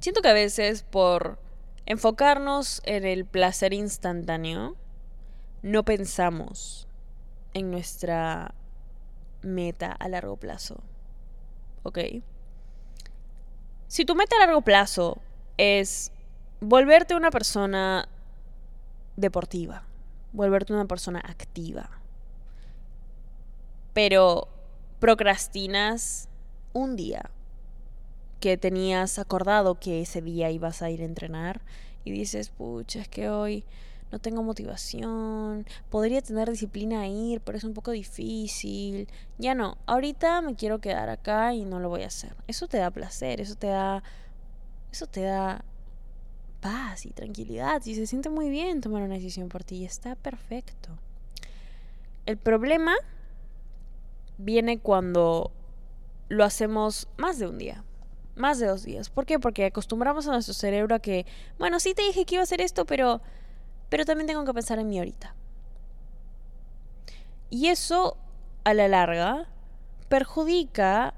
siento 0.00 0.22
que 0.22 0.28
a 0.28 0.32
veces 0.32 0.82
por 0.82 1.38
enfocarnos 1.84 2.80
en 2.86 3.04
el 3.04 3.26
placer 3.26 3.74
instantáneo, 3.74 4.74
no 5.60 5.84
pensamos 5.84 6.88
en 7.52 7.70
nuestra 7.70 8.54
meta 9.42 9.92
a 9.92 10.08
largo 10.08 10.38
plazo. 10.38 10.82
¿Ok? 11.82 11.98
Si 13.86 14.06
tu 14.06 14.14
meta 14.14 14.36
a 14.36 14.46
largo 14.46 14.62
plazo 14.62 15.20
es 15.58 16.10
volverte 16.60 17.14
una 17.14 17.30
persona 17.30 18.08
deportiva, 19.20 19.84
volverte 20.32 20.72
una 20.72 20.86
persona 20.86 21.20
activa. 21.20 21.90
Pero 23.92 24.48
procrastinas 24.98 26.28
un 26.72 26.96
día 26.96 27.30
que 28.40 28.56
tenías 28.56 29.18
acordado 29.18 29.78
que 29.78 30.00
ese 30.00 30.22
día 30.22 30.50
ibas 30.50 30.82
a 30.82 30.90
ir 30.90 31.02
a 31.02 31.04
entrenar 31.04 31.60
y 32.04 32.10
dices, 32.12 32.50
pucha, 32.50 33.00
es 33.00 33.08
que 33.08 33.28
hoy 33.28 33.64
no 34.10 34.18
tengo 34.18 34.42
motivación, 34.42 35.66
podría 35.88 36.20
tener 36.22 36.50
disciplina 36.50 37.02
a 37.02 37.06
ir, 37.06 37.40
pero 37.42 37.58
es 37.58 37.64
un 37.64 37.74
poco 37.74 37.92
difícil. 37.92 39.08
Ya 39.38 39.54
no, 39.54 39.78
ahorita 39.86 40.40
me 40.42 40.56
quiero 40.56 40.80
quedar 40.80 41.08
acá 41.10 41.54
y 41.54 41.64
no 41.64 41.78
lo 41.78 41.88
voy 41.88 42.02
a 42.02 42.08
hacer. 42.08 42.34
Eso 42.48 42.66
te 42.66 42.78
da 42.78 42.90
placer, 42.90 43.40
eso 43.40 43.54
te 43.54 43.68
da 43.68 44.02
eso 44.90 45.06
te 45.06 45.22
da 45.22 45.64
paz 46.60 47.06
y 47.06 47.10
tranquilidad 47.10 47.84
y 47.84 47.94
se 47.94 48.06
siente 48.06 48.28
muy 48.28 48.50
bien 48.50 48.80
tomar 48.80 49.02
una 49.02 49.14
decisión 49.14 49.48
por 49.48 49.64
ti 49.64 49.76
y 49.76 49.84
está 49.84 50.14
perfecto. 50.16 50.90
El 52.26 52.36
problema 52.36 52.94
viene 54.38 54.78
cuando 54.78 55.52
lo 56.28 56.44
hacemos 56.44 57.08
más 57.16 57.38
de 57.38 57.48
un 57.48 57.58
día, 57.58 57.84
más 58.36 58.58
de 58.58 58.66
dos 58.66 58.84
días. 58.84 59.10
¿Por 59.10 59.26
qué? 59.26 59.38
Porque 59.38 59.66
acostumbramos 59.66 60.28
a 60.28 60.32
nuestro 60.32 60.54
cerebro 60.54 60.94
a 60.94 61.00
que, 61.00 61.26
bueno, 61.58 61.80
sí 61.80 61.94
te 61.94 62.02
dije 62.02 62.24
que 62.24 62.36
iba 62.36 62.42
a 62.42 62.44
hacer 62.44 62.60
esto, 62.60 62.84
pero, 62.84 63.20
pero 63.88 64.04
también 64.04 64.26
tengo 64.26 64.44
que 64.44 64.54
pensar 64.54 64.78
en 64.78 64.88
mí 64.88 64.98
ahorita. 64.98 65.34
Y 67.50 67.66
eso, 67.66 68.16
a 68.64 68.74
la 68.74 68.86
larga, 68.86 69.48
perjudica 70.08 71.14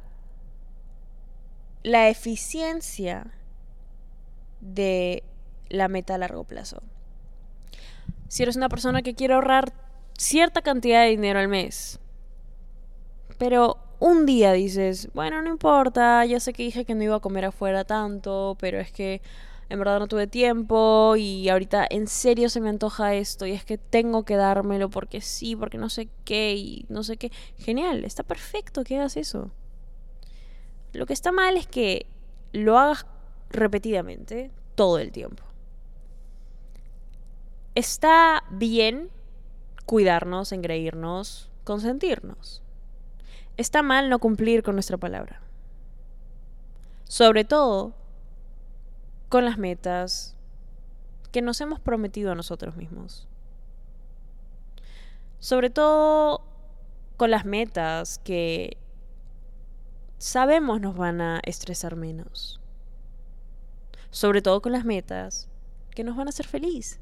la 1.83 2.09
eficiencia 2.09 3.33
de 4.61 5.25
la 5.73 5.89
meta 5.89 6.15
a 6.15 6.19
largo 6.19 6.45
plazo. 6.45 6.83
Si 8.29 8.43
eres 8.43 8.57
una 8.57 8.69
persona 8.69 9.03
que 9.03 9.15
quiere 9.15 9.35
ahorrar 9.35 9.73
cierta 10.17 10.63
cantidad 10.63 11.03
de 11.03 11.11
dinero 11.11 11.41
al 11.41 11.49
mes, 11.49 11.99
pero 13.39 13.79
un 13.99 14.27
día 14.27 14.53
dices, 14.53 15.09
bueno, 15.15 15.41
no 15.43 15.51
importa, 15.51 16.25
ya 16.27 16.41
sé 16.41 16.53
que 16.53 16.63
dije 16.63 16.85
que 16.85 16.95
no 16.95 17.03
iba 17.03 17.17
a 17.17 17.21
comer 17.21 17.47
afuera 17.47 17.85
tanto, 17.85 18.57
pero 18.61 18.79
es 18.79 18.93
que 18.93 19.23
en 19.71 19.79
verdad 19.79 19.99
no 19.99 20.09
tuve 20.09 20.27
tiempo 20.27 21.15
y 21.17 21.49
ahorita 21.49 21.87
en 21.89 22.07
serio 22.07 22.51
se 22.51 22.61
me 22.61 22.69
antoja 22.69 23.15
esto 23.15 23.47
y 23.47 23.53
es 23.53 23.65
que 23.65 23.79
tengo 23.79 24.25
que 24.25 24.37
dármelo 24.37 24.91
porque 24.91 25.23
sí, 25.23 25.57
porque 25.57 25.79
no 25.79 25.89
sé 25.89 26.09
qué 26.25 26.55
y 26.55 26.85
no 26.91 27.03
sé 27.03 27.17
qué. 27.17 27.33
Genial, 27.57 28.05
está 28.05 28.23
perfecto 28.23 28.85
que 28.85 28.99
hagas 28.99 29.17
eso. 29.17 29.51
Lo 30.93 31.07
que 31.07 31.15
está 31.15 31.33
mal 31.33 31.57
es 31.57 31.67
que 31.67 32.07
lo 32.53 32.79
hagas 32.79 33.07
repetidamente 33.51 34.51
todo 34.75 34.99
el 34.99 35.11
tiempo 35.11 35.52
está 37.75 38.45
bien 38.51 39.11
cuidarnos, 39.87 40.53
engreírnos, 40.53 41.51
consentirnos. 41.65 42.63
Está 43.57 43.83
mal 43.83 44.09
no 44.09 44.19
cumplir 44.19 44.63
con 44.63 44.75
nuestra 44.75 44.97
palabra. 44.97 45.41
Sobre 47.05 47.45
todo 47.45 47.95
con 49.29 49.45
las 49.45 49.59
metas 49.59 50.35
que 51.31 51.43
nos 51.43 51.61
hemos 51.61 51.81
prometido 51.81 52.33
a 52.33 52.35
nosotros 52.35 52.77
mismos. 52.77 53.29
Sobre 55.39 55.71
todo 55.71 56.43
con 57.17 57.31
las 57.31 57.45
metas 57.45 58.19
que 58.19 58.77
sabemos 60.19 60.81
nos 60.81 60.97
van 60.97 61.21
a 61.21 61.41
estresar 61.45 61.97
menos. 61.97 62.61
Sobre 64.11 64.43
todo 64.43 64.63
con 64.63 64.73
las 64.73 64.85
metas 64.85 65.49
que 65.91 66.05
nos 66.05 66.17
van 66.17 66.29
a 66.29 66.31
hacer 66.31 66.47
feliz 66.47 67.02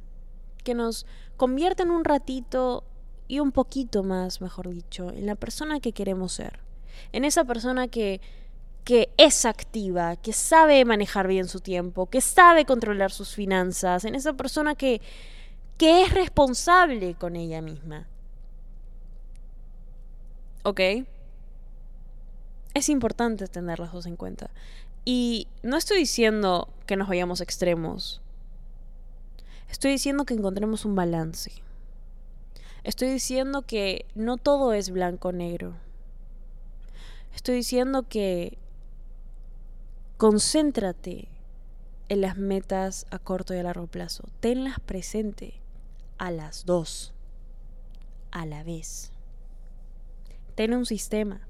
que 0.63 0.75
nos 0.75 1.07
en 1.39 1.91
un 1.91 2.05
ratito 2.05 2.85
y 3.29 3.41
un 3.41 3.53
poquito 3.53 4.03
más, 4.03 4.41
mejor 4.41 4.69
dicho, 4.69 5.11
en 5.11 5.27
la 5.27 5.35
persona 5.35 5.81
que 5.81 5.93
queremos 5.93 6.33
ser. 6.33 6.61
En 7.13 7.25
esa 7.25 7.45
persona 7.45 7.89
que 7.89 8.21
que 8.85 9.11
es 9.17 9.45
activa, 9.45 10.17
que 10.17 10.33
sabe 10.33 10.85
manejar 10.85 11.29
bien 11.29 11.49
su 11.49 11.61
tiempo, 11.61 12.07
que 12.07 12.21
sabe 12.21 12.65
controlar 12.65 13.13
sus 13.13 13.35
finanzas, 13.35 14.05
en 14.05 14.15
esa 14.15 14.33
persona 14.33 14.75
que, 14.75 15.01
que 15.77 16.03
es 16.03 16.13
responsable 16.13 17.15
con 17.15 17.37
ella 17.37 17.61
misma. 17.63 18.09
¿Ok? 20.63 20.81
Es 22.75 22.89
importante 22.89 23.47
tener 23.47 23.79
las 23.79 23.93
dos 23.93 24.07
en 24.07 24.17
cuenta. 24.17 24.51
Y 25.05 25.49
no 25.63 25.77
estoy 25.77 25.99
diciendo 25.99 26.69
que 26.87 26.97
nos 26.97 27.09
vayamos 27.09 27.41
extremos. 27.41 28.21
Estoy 29.71 29.93
diciendo 29.93 30.25
que 30.25 30.35
encontremos 30.35 30.85
un 30.85 30.95
balance. 30.95 31.53
Estoy 32.83 33.09
diciendo 33.09 33.63
que 33.63 34.07
no 34.15 34.37
todo 34.37 34.73
es 34.73 34.91
blanco-negro. 34.91 35.75
Estoy 37.35 37.57
diciendo 37.57 38.03
que 38.09 38.59
concéntrate 40.17 41.29
en 42.09 42.21
las 42.21 42.37
metas 42.37 43.07
a 43.11 43.19
corto 43.19 43.55
y 43.55 43.59
a 43.59 43.63
largo 43.63 43.87
plazo. 43.87 44.25
Tenlas 44.41 44.81
presente 44.81 45.55
a 46.19 46.31
las 46.31 46.67
dos, 46.67 47.15
a 48.33 48.45
la 48.47 48.65
vez. 48.65 49.13
Ten 50.57 50.75
un 50.75 50.85
sistema. 50.85 51.47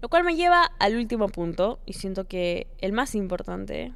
Lo 0.00 0.08
cual 0.08 0.24
me 0.24 0.34
lleva 0.34 0.64
al 0.78 0.96
último 0.96 1.28
punto, 1.28 1.78
y 1.84 1.92
siento 1.92 2.24
que 2.24 2.66
el 2.78 2.92
más 2.92 3.14
importante, 3.14 3.92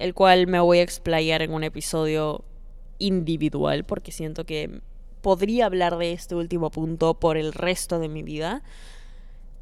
el 0.00 0.14
cual 0.14 0.46
me 0.46 0.58
voy 0.60 0.78
a 0.78 0.82
explayar 0.82 1.42
en 1.42 1.52
un 1.52 1.62
episodio 1.62 2.42
individual, 2.98 3.84
porque 3.84 4.12
siento 4.12 4.44
que 4.44 4.80
podría 5.20 5.66
hablar 5.66 5.98
de 5.98 6.12
este 6.12 6.34
último 6.34 6.70
punto 6.70 7.14
por 7.14 7.36
el 7.36 7.52
resto 7.52 7.98
de 7.98 8.08
mi 8.08 8.22
vida. 8.22 8.62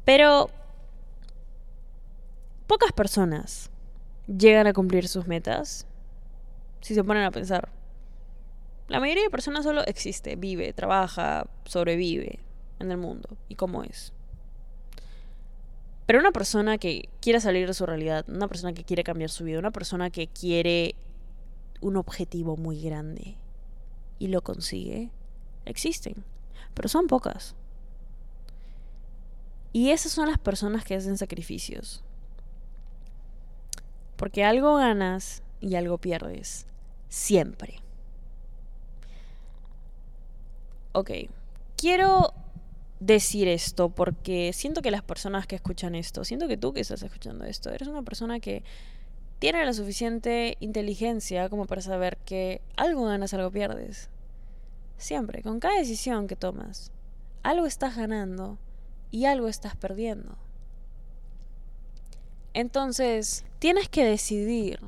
Pero 0.05 0.49
pocas 2.67 2.93
personas 2.93 3.69
llegan 4.27 4.65
a 4.65 4.73
cumplir 4.73 5.07
sus 5.07 5.27
metas 5.27 5.85
si 6.81 6.95
se 6.95 7.03
ponen 7.03 7.23
a 7.23 7.31
pensar. 7.31 7.69
La 8.87 9.01
mayoría 9.01 9.23
de 9.23 9.29
personas 9.29 9.65
solo 9.65 9.85
existe, 9.85 10.37
vive, 10.37 10.71
trabaja, 10.71 11.47
sobrevive 11.65 12.39
en 12.79 12.91
el 12.91 12.97
mundo 12.97 13.37
y 13.49 13.55
cómo 13.55 13.83
es. 13.83 14.13
Pero 16.09 16.21
una 16.21 16.31
persona 16.31 16.79
que 16.79 17.07
quiere 17.21 17.39
salir 17.39 17.67
de 17.67 17.73
su 17.75 17.85
realidad, 17.85 18.25
una 18.27 18.47
persona 18.47 18.73
que 18.73 18.83
quiere 18.83 19.03
cambiar 19.03 19.29
su 19.29 19.43
vida, 19.43 19.59
una 19.59 19.69
persona 19.69 20.09
que 20.09 20.25
quiere 20.25 20.95
un 21.81 21.97
objetivo 21.97 22.57
muy 22.57 22.81
grande 22.81 23.35
y 24.17 24.29
lo 24.29 24.41
consigue, 24.41 25.11
existen, 25.65 26.23
pero 26.73 26.89
son 26.89 27.05
pocas. 27.05 27.53
Y 29.71 29.91
esas 29.91 30.11
son 30.11 30.29
las 30.29 30.39
personas 30.39 30.83
que 30.83 30.95
hacen 30.95 31.15
sacrificios. 31.15 32.03
Porque 34.15 34.43
algo 34.43 34.77
ganas 34.77 35.43
y 35.61 35.75
algo 35.75 35.99
pierdes. 35.99 36.65
Siempre. 37.09 37.83
Ok. 40.93 41.11
Quiero 41.77 42.33
decir 42.99 43.47
esto 43.47 43.89
porque 43.89 44.51
siento 44.53 44.81
que 44.81 44.91
las 44.91 45.03
personas 45.03 45.47
que 45.47 45.55
escuchan 45.55 45.95
esto, 45.95 46.23
siento 46.23 46.47
que 46.47 46.57
tú 46.57 46.73
que 46.73 46.81
estás 46.81 47.01
escuchando 47.01 47.45
esto, 47.45 47.69
eres 47.69 47.87
una 47.87 48.03
persona 48.03 48.39
que 48.39 48.63
tiene 49.39 49.63
la 49.63 49.73
suficiente 49.73 50.57
inteligencia 50.59 51.47
como 51.49 51.65
para 51.65 51.81
saber 51.81 52.17
que 52.17 52.61
algo 52.75 53.05
ganas, 53.05 53.33
algo 53.33 53.51
pierdes. 53.51 54.09
Siempre, 54.97 55.41
con 55.41 55.61
cada 55.61 55.79
decisión 55.79 56.27
que 56.27 56.35
tomas, 56.35 56.91
algo 57.41 57.65
estás 57.65 57.95
ganando 57.95 58.57
y 59.11 59.25
algo 59.25 59.47
estás 59.47 59.77
perdiendo. 59.77 60.37
Entonces, 62.53 63.45
tienes 63.59 63.87
que 63.87 64.03
decidir, 64.03 64.81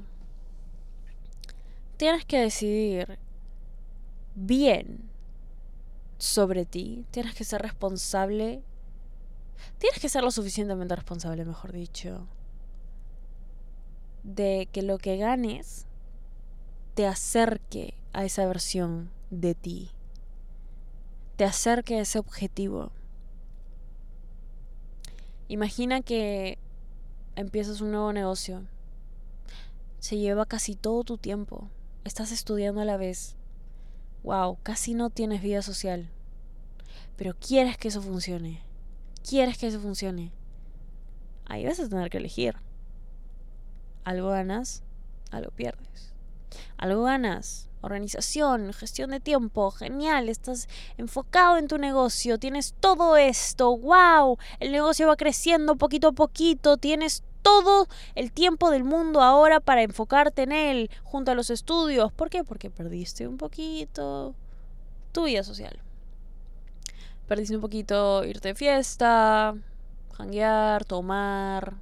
tienes 1.96 2.26
que 2.26 2.40
decidir 2.40 3.20
bien 4.36 5.11
sobre 6.22 6.66
ti, 6.66 7.04
tienes 7.10 7.34
que 7.34 7.44
ser 7.44 7.64
responsable, 7.64 8.62
tienes 9.80 10.00
que 10.00 10.08
ser 10.08 10.24
lo 10.24 10.30
suficientemente 10.30 10.96
responsable, 10.96 11.46
mejor 11.46 11.72
dicho, 11.72 12.28
de 14.22 14.70
que 14.72 14.84
lo 14.84 15.00
que 15.00 15.18
ganes 15.18 15.88
te 16.94 17.08
acerque 17.08 17.96
a 18.14 18.24
esa 18.24 18.46
versión 18.46 19.10
de 19.32 19.56
ti, 19.56 19.90
te 21.38 21.44
acerque 21.44 21.96
a 21.96 22.02
ese 22.02 22.20
objetivo. 22.20 22.92
Imagina 25.48 26.02
que 26.02 26.60
empiezas 27.36 27.82
un 27.82 27.90
nuevo 27.90 28.14
negocio, 28.14 28.68
se 29.98 30.18
lleva 30.18 30.46
casi 30.46 30.76
todo 30.76 31.04
tu 31.04 31.18
tiempo, 31.18 31.68
estás 32.04 32.32
estudiando 32.32 32.82
a 32.82 32.86
la 32.86 32.98
vez, 32.98 33.38
wow, 34.24 34.58
casi 34.64 34.94
no 34.94 35.10
tienes 35.10 35.42
vida 35.42 35.62
social, 35.62 36.10
pero 37.18 37.36
quieres 37.36 37.78
que 37.78 37.88
eso 37.88 38.02
funcione, 38.02 38.62
quieres 39.28 39.58
que 39.58 39.68
eso 39.68 39.80
funcione, 39.80 40.32
ahí 41.46 41.66
vas 41.66 41.80
a 41.80 41.90
tener 41.90 42.10
que 42.10 42.18
elegir. 42.18 42.56
Algo 44.04 44.30
ganas, 44.30 44.84
algo 45.30 45.52
pierdes. 45.52 46.14
Algo 46.78 47.04
ganas, 47.04 47.70
organización, 47.82 48.74
gestión 48.74 49.12
de 49.12 49.20
tiempo, 49.20 49.72
genial, 49.72 50.30
estás 50.30 50.68
enfocado 50.98 51.58
en 51.58 51.68
tu 51.68 51.78
negocio, 51.78 52.40
tienes 52.40 52.74
todo 52.80 53.18
esto, 53.18 53.78
wow, 53.78 54.38
el 54.60 54.72
negocio 54.72 55.08
va 55.08 55.16
creciendo 55.16 55.76
poquito 55.76 56.10
a 56.10 56.12
poquito, 56.14 56.78
tienes 56.78 57.24
todo 57.42 57.88
el 58.16 58.32
tiempo 58.32 58.70
del 58.70 58.84
mundo 58.84 59.22
ahora 59.22 59.60
para 59.60 59.84
enfocarte 59.84 60.44
en 60.44 60.52
él, 60.52 60.90
junto 61.04 61.32
a 61.32 61.36
los 61.36 61.50
estudios. 61.50 62.12
¿Por 62.12 62.30
qué? 62.30 62.44
Porque 62.44 62.70
perdiste 62.70 63.28
un 63.28 63.38
poquito 63.38 64.36
tu 65.12 65.26
vida 65.26 65.44
social. 65.44 65.80
Perdiste 67.28 67.56
un 67.56 67.62
poquito 67.62 68.26
irte 68.26 68.50
de 68.50 68.56
fiesta, 68.56 69.56
janguear, 70.14 70.86
tomar, 70.86 71.76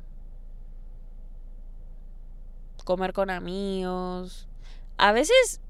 comer 2.85 3.13
con 3.13 3.29
amigos. 3.29 4.47
A 4.97 5.11
veces 5.11 5.61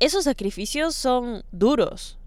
esos 0.00 0.24
sacrificios 0.24 0.94
son 0.94 1.44
duros. 1.52 2.18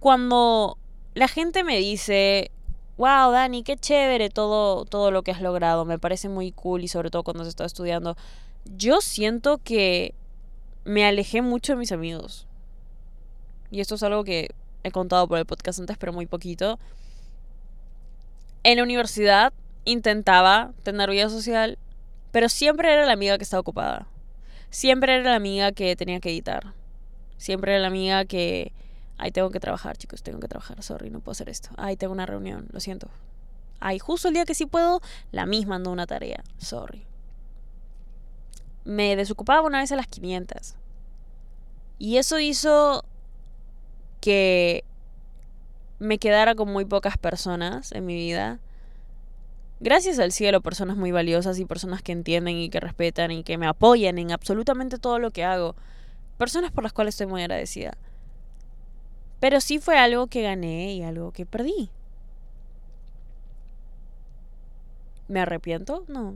Cuando 0.00 0.78
la 1.14 1.28
gente 1.28 1.64
me 1.64 1.78
dice, 1.78 2.50
wow, 2.96 3.30
Dani, 3.30 3.62
qué 3.62 3.76
chévere 3.76 4.30
todo, 4.30 4.84
todo 4.84 5.10
lo 5.10 5.22
que 5.22 5.30
has 5.30 5.40
logrado, 5.40 5.84
me 5.84 5.98
parece 5.98 6.28
muy 6.28 6.52
cool 6.52 6.82
y 6.82 6.88
sobre 6.88 7.10
todo 7.10 7.22
cuando 7.22 7.44
se 7.44 7.50
está 7.50 7.64
estudiando. 7.64 8.16
Yo 8.64 9.00
siento 9.00 9.58
que 9.58 10.14
me 10.84 11.04
alejé 11.04 11.42
mucho 11.42 11.72
de 11.72 11.78
mis 11.78 11.92
amigos. 11.92 12.46
Y 13.70 13.80
esto 13.80 13.96
es 13.96 14.02
algo 14.02 14.24
que 14.24 14.48
he 14.84 14.90
contado 14.90 15.26
por 15.28 15.38
el 15.38 15.46
podcast 15.46 15.80
antes, 15.80 15.98
pero 15.98 16.12
muy 16.12 16.26
poquito. 16.26 16.78
En 18.62 18.78
la 18.78 18.82
universidad 18.82 19.52
intentaba 19.84 20.72
tener 20.82 21.10
vida 21.10 21.28
social, 21.28 21.78
pero 22.32 22.48
siempre 22.48 22.92
era 22.92 23.04
la 23.04 23.12
amiga 23.12 23.36
que 23.36 23.44
estaba 23.44 23.60
ocupada. 23.60 24.06
Siempre 24.70 25.14
era 25.14 25.24
la 25.24 25.36
amiga 25.36 25.72
que 25.72 25.96
tenía 25.96 26.20
que 26.20 26.30
editar. 26.30 26.74
Siempre 27.36 27.72
era 27.72 27.80
la 27.80 27.88
amiga 27.88 28.24
que 28.24 28.72
Ay, 29.18 29.30
tengo 29.30 29.50
que 29.50 29.60
trabajar, 29.60 29.96
chicos, 29.96 30.22
tengo 30.22 30.40
que 30.40 30.48
trabajar. 30.48 30.82
Sorry, 30.82 31.10
no 31.10 31.20
puedo 31.20 31.32
hacer 31.32 31.48
esto. 31.48 31.70
Ay, 31.76 31.96
tengo 31.96 32.12
una 32.12 32.26
reunión, 32.26 32.66
lo 32.70 32.80
siento. 32.80 33.08
Ay, 33.80 33.98
justo 33.98 34.28
el 34.28 34.34
día 34.34 34.44
que 34.44 34.54
sí 34.54 34.66
puedo, 34.66 35.00
la 35.32 35.46
misma 35.46 35.76
ando 35.76 35.90
una 35.90 36.06
tarea. 36.06 36.42
Sorry. 36.58 37.06
Me 38.84 39.16
desocupaba 39.16 39.62
una 39.62 39.80
vez 39.80 39.92
a 39.92 39.96
las 39.96 40.06
500. 40.06 40.76
Y 41.98 42.18
eso 42.18 42.38
hizo 42.38 43.04
que 44.20 44.84
me 45.98 46.18
quedara 46.18 46.54
con 46.54 46.70
muy 46.70 46.84
pocas 46.84 47.16
personas 47.16 47.92
en 47.92 48.04
mi 48.04 48.14
vida. 48.14 48.60
Gracias 49.80 50.18
al 50.18 50.32
cielo, 50.32 50.60
personas 50.60 50.96
muy 50.96 51.10
valiosas 51.10 51.58
y 51.58 51.64
personas 51.64 52.02
que 52.02 52.12
entienden 52.12 52.56
y 52.56 52.70
que 52.70 52.80
respetan 52.80 53.30
y 53.30 53.44
que 53.44 53.58
me 53.58 53.66
apoyan 53.66 54.18
en 54.18 54.32
absolutamente 54.32 54.98
todo 54.98 55.18
lo 55.18 55.30
que 55.30 55.44
hago. 55.44 55.74
Personas 56.38 56.70
por 56.70 56.82
las 56.84 56.92
cuales 56.92 57.14
estoy 57.14 57.26
muy 57.26 57.42
agradecida. 57.42 57.96
Pero 59.46 59.60
sí 59.60 59.78
fue 59.78 59.96
algo 59.96 60.26
que 60.26 60.42
gané 60.42 60.94
y 60.94 61.04
algo 61.04 61.30
que 61.30 61.46
perdí. 61.46 61.88
¿Me 65.28 65.38
arrepiento? 65.38 66.04
No. 66.08 66.34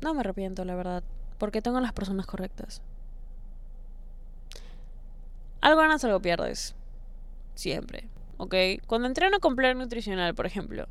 No 0.00 0.14
me 0.14 0.20
arrepiento, 0.20 0.64
la 0.64 0.76
verdad. 0.76 1.02
Porque 1.38 1.60
tengo 1.60 1.80
las 1.80 1.92
personas 1.92 2.26
correctas. 2.26 2.82
Algo 5.60 5.80
ganas, 5.80 6.04
algo 6.04 6.22
pierdes. 6.22 6.76
Siempre. 7.56 8.08
¿Ok? 8.36 8.54
Cuando 8.86 9.08
entreno 9.08 9.40
con 9.40 9.56
plan 9.56 9.76
nutricional, 9.76 10.36
por 10.36 10.46
ejemplo 10.46 10.86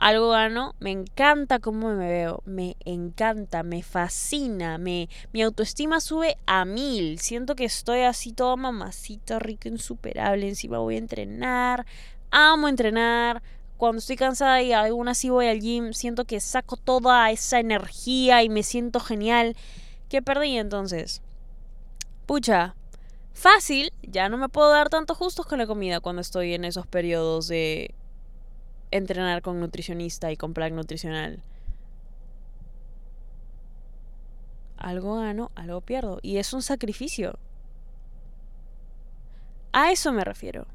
algo 0.00 0.30
gano, 0.30 0.74
me 0.80 0.90
encanta 0.90 1.58
cómo 1.58 1.90
me 1.90 2.08
veo, 2.08 2.42
me 2.46 2.74
encanta, 2.86 3.62
me 3.62 3.82
fascina, 3.82 4.78
me, 4.78 5.10
mi 5.34 5.42
autoestima 5.42 6.00
sube 6.00 6.38
a 6.46 6.64
mil, 6.64 7.18
siento 7.18 7.54
que 7.54 7.66
estoy 7.66 8.00
así 8.00 8.32
toda 8.32 8.56
mamacita, 8.56 9.38
rica, 9.38 9.68
insuperable, 9.68 10.48
encima 10.48 10.78
voy 10.78 10.94
a 10.94 10.98
entrenar, 10.98 11.84
amo 12.30 12.68
entrenar, 12.68 13.42
cuando 13.76 13.98
estoy 13.98 14.16
cansada 14.16 14.62
y 14.62 14.72
aún 14.72 15.08
así 15.08 15.28
voy 15.28 15.48
al 15.48 15.60
gym, 15.60 15.92
siento 15.92 16.24
que 16.24 16.40
saco 16.40 16.78
toda 16.78 17.30
esa 17.30 17.60
energía 17.60 18.42
y 18.42 18.48
me 18.48 18.62
siento 18.62 19.00
genial. 19.00 19.54
¿Qué 20.08 20.22
perdí 20.22 20.56
entonces? 20.56 21.20
Pucha, 22.24 22.74
fácil, 23.34 23.92
ya 24.02 24.30
no 24.30 24.38
me 24.38 24.48
puedo 24.48 24.70
dar 24.70 24.88
tantos 24.88 25.18
justos 25.18 25.44
con 25.44 25.58
la 25.58 25.66
comida 25.66 26.00
cuando 26.00 26.22
estoy 26.22 26.54
en 26.54 26.64
esos 26.64 26.86
periodos 26.86 27.48
de 27.48 27.94
entrenar 28.90 29.42
con 29.42 29.60
nutricionista 29.60 30.30
y 30.32 30.36
con 30.36 30.54
plan 30.54 30.74
nutricional. 30.74 31.42
Algo 34.76 35.16
gano, 35.16 35.50
algo 35.54 35.80
pierdo. 35.82 36.18
Y 36.22 36.38
es 36.38 36.52
un 36.52 36.62
sacrificio. 36.62 37.38
A 39.72 39.92
eso 39.92 40.12
me 40.12 40.24
refiero. 40.24 40.66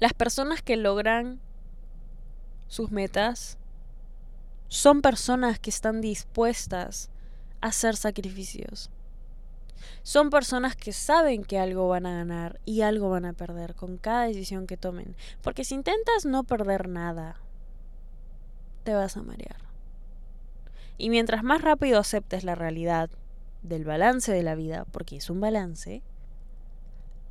Las 0.00 0.14
personas 0.14 0.62
que 0.62 0.76
logran 0.76 1.40
sus 2.68 2.90
metas 2.90 3.58
son 4.68 5.02
personas 5.02 5.58
que 5.58 5.70
están 5.70 6.00
dispuestas 6.00 7.10
a 7.60 7.68
hacer 7.68 7.96
sacrificios. 7.96 8.90
Son 10.02 10.30
personas 10.30 10.76
que 10.76 10.92
saben 10.92 11.44
que 11.44 11.58
algo 11.58 11.88
van 11.88 12.06
a 12.06 12.14
ganar 12.14 12.60
y 12.64 12.82
algo 12.82 13.10
van 13.10 13.24
a 13.24 13.32
perder 13.32 13.74
con 13.74 13.96
cada 13.96 14.24
decisión 14.24 14.66
que 14.66 14.76
tomen. 14.76 15.16
Porque 15.42 15.64
si 15.64 15.74
intentas 15.74 16.24
no 16.24 16.44
perder 16.44 16.88
nada, 16.88 17.36
te 18.84 18.94
vas 18.94 19.16
a 19.16 19.22
marear. 19.22 19.56
Y 20.98 21.10
mientras 21.10 21.42
más 21.42 21.62
rápido 21.62 21.98
aceptes 21.98 22.44
la 22.44 22.54
realidad 22.54 23.10
del 23.62 23.84
balance 23.84 24.32
de 24.32 24.42
la 24.42 24.54
vida, 24.54 24.84
porque 24.90 25.16
es 25.16 25.30
un 25.30 25.40
balance, 25.40 26.02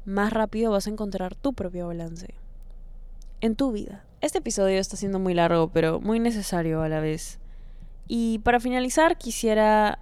más 0.05 0.33
rápido 0.33 0.71
vas 0.71 0.87
a 0.87 0.89
encontrar 0.89 1.35
tu 1.35 1.53
propio 1.53 1.87
balance 1.87 2.33
en 3.41 3.55
tu 3.55 3.71
vida. 3.71 4.05
Este 4.21 4.39
episodio 4.39 4.79
está 4.79 4.97
siendo 4.97 5.19
muy 5.19 5.33
largo, 5.33 5.69
pero 5.69 5.99
muy 6.01 6.19
necesario 6.19 6.81
a 6.81 6.89
la 6.89 6.99
vez. 6.99 7.39
Y 8.07 8.39
para 8.39 8.59
finalizar, 8.59 9.17
quisiera 9.17 9.99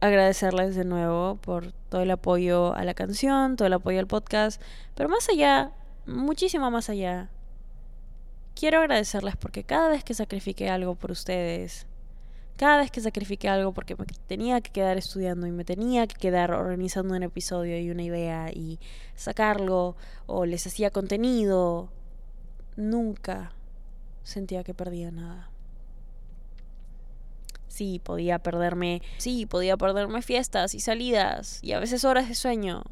agradecerles 0.00 0.74
de 0.76 0.84
nuevo 0.84 1.36
por 1.36 1.72
todo 1.88 2.02
el 2.02 2.10
apoyo 2.10 2.74
a 2.74 2.84
la 2.84 2.94
canción, 2.94 3.56
todo 3.56 3.66
el 3.66 3.74
apoyo 3.74 3.98
al 3.98 4.06
podcast, 4.06 4.60
pero 4.94 5.08
más 5.08 5.28
allá, 5.28 5.72
muchísimo 6.06 6.70
más 6.70 6.90
allá, 6.90 7.30
quiero 8.54 8.78
agradecerles 8.78 9.36
porque 9.36 9.64
cada 9.64 9.88
vez 9.88 10.04
que 10.04 10.14
sacrifiqué 10.14 10.68
algo 10.70 10.94
por 10.94 11.10
ustedes, 11.10 11.86
cada 12.56 12.78
vez 12.78 12.90
que 12.90 13.00
sacrifiqué 13.00 13.48
algo 13.48 13.72
porque 13.72 13.94
me 13.96 14.06
tenía 14.26 14.60
que 14.60 14.70
quedar 14.70 14.96
estudiando 14.96 15.46
y 15.46 15.52
me 15.52 15.64
tenía 15.64 16.06
que 16.06 16.16
quedar 16.16 16.52
organizando 16.52 17.14
un 17.14 17.22
episodio 17.22 17.78
y 17.78 17.90
una 17.90 18.02
idea 18.02 18.50
y 18.50 18.78
sacarlo, 19.14 19.96
o 20.26 20.46
les 20.46 20.66
hacía 20.66 20.90
contenido, 20.90 21.90
nunca 22.76 23.52
sentía 24.22 24.64
que 24.64 24.74
perdía 24.74 25.10
nada. 25.10 25.50
Sí, 27.76 28.00
podía 28.02 28.38
perderme, 28.38 29.02
sí, 29.18 29.44
podía 29.44 29.76
perderme 29.76 30.22
fiestas 30.22 30.74
y 30.74 30.80
salidas 30.80 31.58
y 31.62 31.72
a 31.72 31.78
veces 31.78 32.06
horas 32.06 32.26
de 32.26 32.34
sueño. 32.34 32.82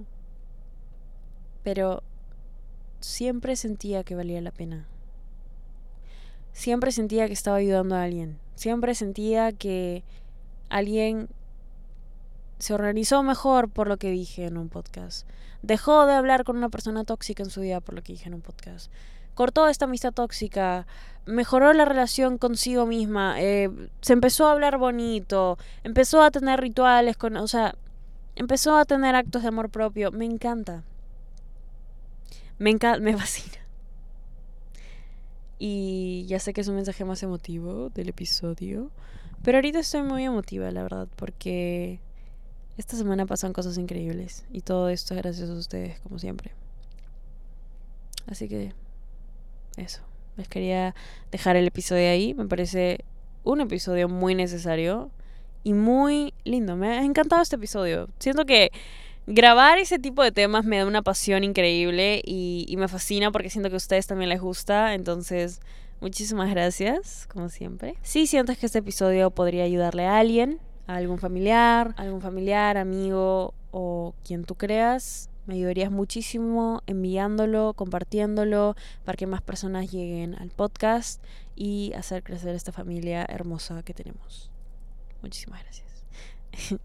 Pero 1.63 2.03
siempre 3.01 3.57
sentía 3.57 4.05
que 4.05 4.15
valía 4.15 4.43
la 4.43 4.51
pena. 4.51 4.87
Siempre 6.53 6.93
sentía 6.93 7.27
que 7.27 7.33
estaba 7.33 7.57
ayudando 7.57 7.95
a 7.95 8.03
alguien. 8.03 8.39
Siempre 8.57 8.95
sentía 8.95 9.53
que 9.53 10.05
alguien 10.69 11.31
se 12.59 12.75
organizó 12.75 13.23
mejor 13.23 13.71
por 13.71 13.89
lo 13.89 13.97
que 13.97 14.11
dije 14.11 14.45
en 14.45 14.59
un 14.59 14.69
podcast. 14.69 15.27
Dejó 15.63 16.05
de 16.05 16.13
hablar 16.13 16.45
con 16.45 16.59
una 16.59 16.69
persona 16.69 17.05
tóxica 17.05 17.43
en 17.43 17.49
su 17.49 17.63
vida 17.63 17.81
por 17.81 17.95
lo 17.95 18.03
que 18.03 18.13
dije 18.13 18.29
en 18.29 18.35
un 18.35 18.43
podcast 18.43 18.93
cortó 19.35 19.69
esta 19.69 19.85
amistad 19.85 20.13
tóxica, 20.13 20.87
mejoró 21.27 21.73
la 21.73 21.85
relación 21.85 22.39
consigo 22.39 22.87
misma, 22.87 23.41
eh, 23.41 23.71
se 24.01 24.13
empezó 24.13 24.47
a 24.47 24.53
hablar 24.53 24.79
bonito, 24.79 25.59
empezó 25.83 26.23
a 26.23 26.31
tener 26.31 26.61
rituales, 26.61 27.17
con, 27.17 27.37
o 27.37 27.47
sea, 27.47 27.75
empezó 28.37 28.77
a 28.77 28.85
tener 28.85 29.15
actos 29.15 29.43
de 29.43 29.49
amor 29.49 29.71
propio. 29.71 30.13
Me 30.13 30.25
encanta. 30.25 30.85
Me 32.59 32.71
encanta, 32.71 33.01
me 33.01 33.17
fascina. 33.17 33.59
Y 35.59 36.27
ya 36.27 36.39
sé 36.41 36.53
que 36.53 36.61
es 36.61 36.69
un 36.69 36.77
mensaje 36.77 37.05
más 37.05 37.23
emotivo 37.23 37.91
del 37.91 38.09
episodio, 38.09 38.91
pero 39.43 39.59
ahorita 39.59 39.79
estoy 39.79 40.03
muy 40.03 40.25
emotiva, 40.25 40.71
la 40.71 40.83
verdad, 40.83 41.09
porque 41.17 42.01
esta 42.77 42.97
semana 42.97 43.25
pasan 43.25 43.53
cosas 43.53 43.79
increíbles 43.79 44.45
y 44.51 44.63
todo 44.63 44.89
esto 44.89 45.15
es 45.15 45.23
gracias 45.23 45.49
a 45.49 45.55
ustedes, 45.55 46.01
como 46.01 46.19
siempre. 46.19 46.53
Así 48.27 48.49
que 48.49 48.73
eso. 49.77 50.03
Les 50.37 50.49
quería 50.49 50.95
dejar 51.31 51.57
el 51.57 51.67
episodio 51.67 52.11
ahí. 52.11 52.35
Me 52.35 52.47
parece 52.47 53.05
un 53.45 53.61
episodio 53.61 54.09
muy 54.09 54.35
necesario 54.35 55.11
y 55.63 55.75
muy 55.75 56.35
lindo. 56.45 56.77
Me 56.77 56.89
ha 56.89 57.05
encantado 57.05 57.43
este 57.43 57.57
episodio. 57.57 58.09
Siento 58.19 58.45
que 58.45 58.71
grabar 59.27 59.79
ese 59.79 59.99
tipo 59.99 60.23
de 60.23 60.33
temas 60.33 60.65
me 60.65 60.79
da 60.79 60.87
una 60.87 61.03
pasión 61.03 61.45
increíble 61.45 62.21
y, 62.25 62.75
me 62.77 62.89
fascina 62.89 63.31
porque 63.31 63.51
siento 63.51 63.71
que 63.71 63.77
a 63.77 63.79
ustedes 63.79 64.07
también 64.07 64.29
les 64.29 64.41
gusta. 64.41 64.95
Entonces, 64.95 65.61
muchísimas 66.01 66.51
gracias, 66.51 67.27
como 67.33 67.49
siempre. 67.49 67.95
Si 68.03 68.27
sientes 68.27 68.59
que 68.59 68.67
este 68.67 68.81
episodio 68.81 69.31
podría 69.31 69.65
ayudarle 69.65 70.07
a 70.07 70.19
alguien, 70.19 70.61
a 70.87 70.97
algún 70.97 71.19
familiar, 71.19 71.95
algún 71.97 72.21
familiar, 72.21 72.77
amigo 72.77 73.55
o 73.71 74.15
quien 74.25 74.45
tú 74.45 74.55
creas, 74.55 75.31
me 75.47 75.55
ayudarías 75.55 75.91
muchísimo 75.91 76.83
enviándolo, 76.87 77.75
compartiéndolo 77.75 78.77
para 79.05 79.17
que 79.17 79.27
más 79.27 79.43
personas 79.43 79.91
lleguen 79.91 80.35
al 80.37 80.51
podcast 80.51 81.23
y 81.55 81.93
hacer 81.95 82.23
crecer 82.23 82.55
esta 82.55 82.73
familia 82.73 83.25
hermosa 83.29 83.83
que 83.83 83.95
tenemos. 83.95 84.51
Muchísimas 85.23 85.63
gracias. 85.63 86.05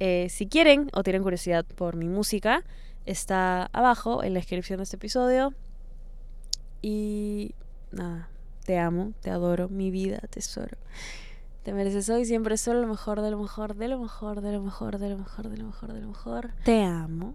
Eh, 0.00 0.28
si 0.28 0.46
quieren 0.46 0.90
o 0.92 1.02
tienen 1.02 1.24
curiosidad 1.24 1.66
por 1.74 1.96
mi 1.96 2.06
música, 2.06 2.62
está 3.04 3.68
abajo 3.72 4.22
en 4.22 4.32
la 4.32 4.38
descripción 4.38 4.76
de 4.76 4.84
este 4.84 4.94
episodio. 4.94 5.54
Y 6.82 7.56
nada, 7.90 8.28
te 8.64 8.78
amo, 8.78 9.12
te 9.22 9.30
adoro, 9.30 9.68
mi 9.68 9.90
vida, 9.90 10.20
tesoro. 10.30 10.78
Te 11.64 11.72
mereces 11.72 12.08
hoy 12.10 12.24
siempre 12.26 12.56
solo 12.58 12.80
lo 12.80 12.86
mejor, 12.86 13.22
de 13.22 13.32
lo 13.32 13.40
mejor, 13.40 13.74
de 13.74 13.88
lo 13.88 13.98
mejor, 13.98 14.40
de 14.40 14.52
lo 14.52 14.62
mejor, 14.62 14.98
de 14.98 15.08
lo 15.08 15.18
mejor, 15.18 15.48
de 15.48 15.56
lo 15.56 15.66
mejor, 15.66 15.92
de 15.92 16.00
lo 16.00 16.06
mejor. 16.06 16.52
Te 16.62 16.84
amo 16.84 17.34